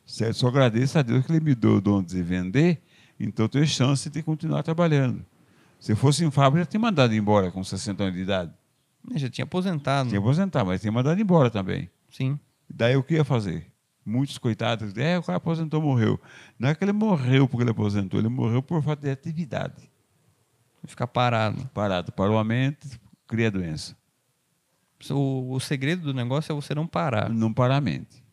[0.05, 0.35] Certo?
[0.37, 2.81] Só agradeço a Deus que Ele me deu o dom de vender,
[3.19, 5.25] então tenho chance de continuar trabalhando.
[5.79, 8.51] Se fosse em fábrica, eu tinha mandado embora com 60 anos de idade.
[9.11, 10.09] Eu Já tinha aposentado.
[10.09, 11.89] Tinha aposentar, mas tinha mandado embora também.
[12.11, 12.39] Sim.
[12.69, 13.65] Daí o que ia fazer?
[14.05, 16.19] Muitos coitados, é, o cara aposentou, morreu.
[16.59, 19.89] Não é que ele morreu porque ele aposentou, ele morreu por falta de atividade.
[20.87, 21.69] Ficar parado.
[21.73, 23.95] Parado, parou a mente, cria doença.
[25.11, 27.29] O, o segredo do negócio é você não parar.
[27.29, 28.23] Não parar a mente.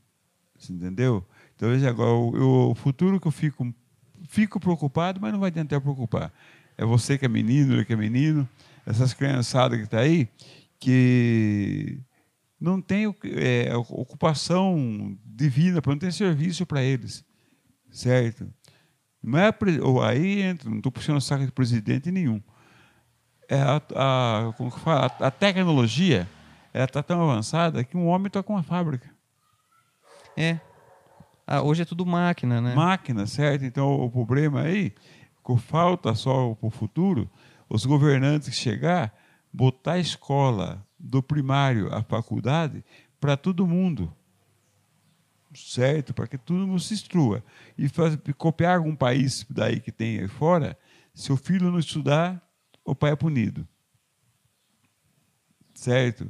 [0.57, 1.25] Você entendeu?
[1.55, 3.73] Então, veja agora, o, o futuro que eu fico,
[4.29, 6.33] fico preocupado, mas não vai adiantar preocupar.
[6.77, 8.49] É você que é menino, ele que é menino,
[8.87, 10.29] essas criançadas que estão aí,
[10.79, 12.01] que
[12.61, 17.25] não tem é, ocupação divina, não tem serviço para eles,
[17.91, 18.47] certo?
[19.25, 19.53] Não é,
[20.07, 22.43] aí entra, não estou puxando o saco de presidente nenhum.
[23.49, 24.55] É a, a,
[24.87, 26.29] a, a tecnologia
[26.75, 29.11] está tão avançada que um homem está com uma fábrica.
[30.37, 30.61] É.
[31.47, 32.75] Ah, hoje é tudo máquina, né?
[32.75, 33.65] Máquina, certo?
[33.65, 34.93] Então o problema aí,
[35.45, 37.31] que falta só para o futuro,
[37.69, 39.15] os governantes que chegar,
[39.51, 42.85] botar a escola do primário à faculdade
[43.19, 44.13] para todo mundo
[45.55, 46.13] certo?
[46.13, 47.45] Para que todo mundo se instrua.
[47.77, 50.79] E faz, copiar algum país daí que tem aí fora,
[51.15, 52.43] se o filho não estudar,
[52.85, 53.67] o pai é punido.
[55.75, 56.29] Certo?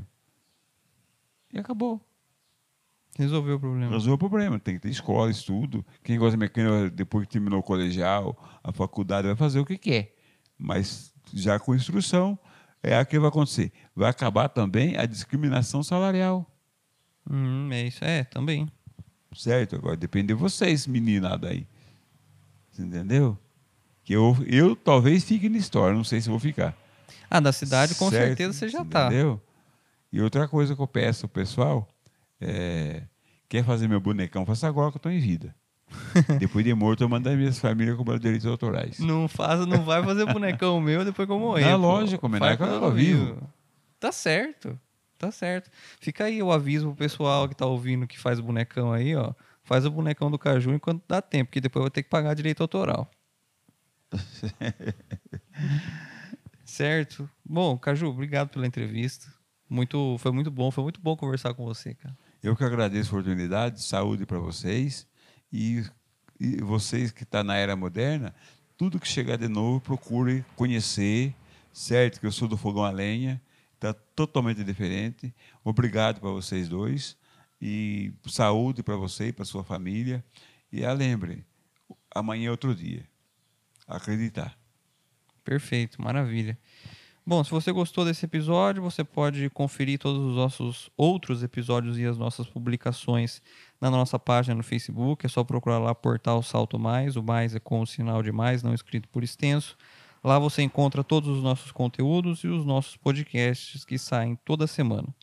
[1.52, 2.00] E acabou.
[3.16, 3.92] Resolveu o problema.
[3.92, 4.58] Resolveu o problema.
[4.58, 5.84] Tem que ter escola, estudo.
[6.02, 9.78] Quem gosta de mecânica, depois que terminou o colegial, a faculdade, vai fazer o que
[9.78, 10.14] quer.
[10.58, 12.38] Mas já com instrução,
[12.82, 13.72] é o que vai acontecer.
[13.94, 16.50] Vai acabar também a discriminação salarial.
[17.30, 18.68] Hum, é isso, é, também
[19.34, 19.76] certo?
[19.76, 21.66] Agora depende de vocês, meninada aí.
[22.70, 23.38] Você entendeu?
[24.02, 26.76] Que eu, eu talvez fique na história, não sei se vou ficar.
[27.30, 29.06] Ah, da cidade com certo, certeza você já está.
[29.06, 29.40] Entendeu?
[30.12, 31.88] E outra coisa que eu peço ao pessoal
[32.40, 33.02] é,
[33.48, 35.54] quer fazer meu bonecão, faça agora que eu estou em vida.
[36.38, 38.98] depois de morto, eu mando a minha família cobrar direitos autorais.
[38.98, 41.64] Não faz, não vai fazer bonecão meu depois que eu morrer.
[41.64, 43.50] Na lógica, homenagem que eu vivo.
[43.98, 44.78] Tá certo.
[45.18, 45.70] Tá certo.
[46.00, 49.32] Fica aí o aviso pro pessoal que tá ouvindo que faz bonecão aí, ó.
[49.62, 52.62] Faz o bonecão do Caju enquanto dá tempo, porque depois vai ter que pagar direito
[52.62, 53.10] autoral.
[56.64, 57.28] certo?
[57.44, 59.32] Bom, Caju, obrigado pela entrevista.
[59.68, 62.16] Muito, foi muito bom, foi muito bom conversar com você, cara.
[62.42, 65.06] Eu que agradeço a oportunidade, saúde para vocês
[65.50, 65.82] e,
[66.38, 68.34] e, vocês que estão tá na era moderna,
[68.76, 71.34] tudo que chegar de novo, procure conhecer,
[71.72, 72.20] certo?
[72.20, 73.40] Que eu sou do fogão a lenha
[73.88, 75.34] está totalmente diferente.
[75.62, 77.16] Obrigado para vocês dois
[77.60, 80.24] e saúde para você e para sua família.
[80.72, 81.44] E a ah, lembre,
[82.14, 83.04] amanhã é outro dia.
[83.86, 84.58] Acreditar.
[85.44, 86.58] Perfeito, maravilha.
[87.26, 92.04] Bom, se você gostou desse episódio, você pode conferir todos os nossos outros episódios e
[92.04, 93.40] as nossas publicações
[93.80, 95.24] na nossa página no Facebook.
[95.24, 97.16] É só procurar lá Portal Salto Mais.
[97.16, 99.76] O mais é com o sinal de mais, não escrito por extenso.
[100.24, 105.14] Lá você encontra todos os nossos conteúdos e os nossos podcasts que saem toda semana.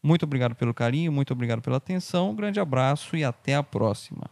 [0.00, 4.30] Muito obrigado pelo carinho, muito obrigado pela atenção, um grande abraço e até a próxima.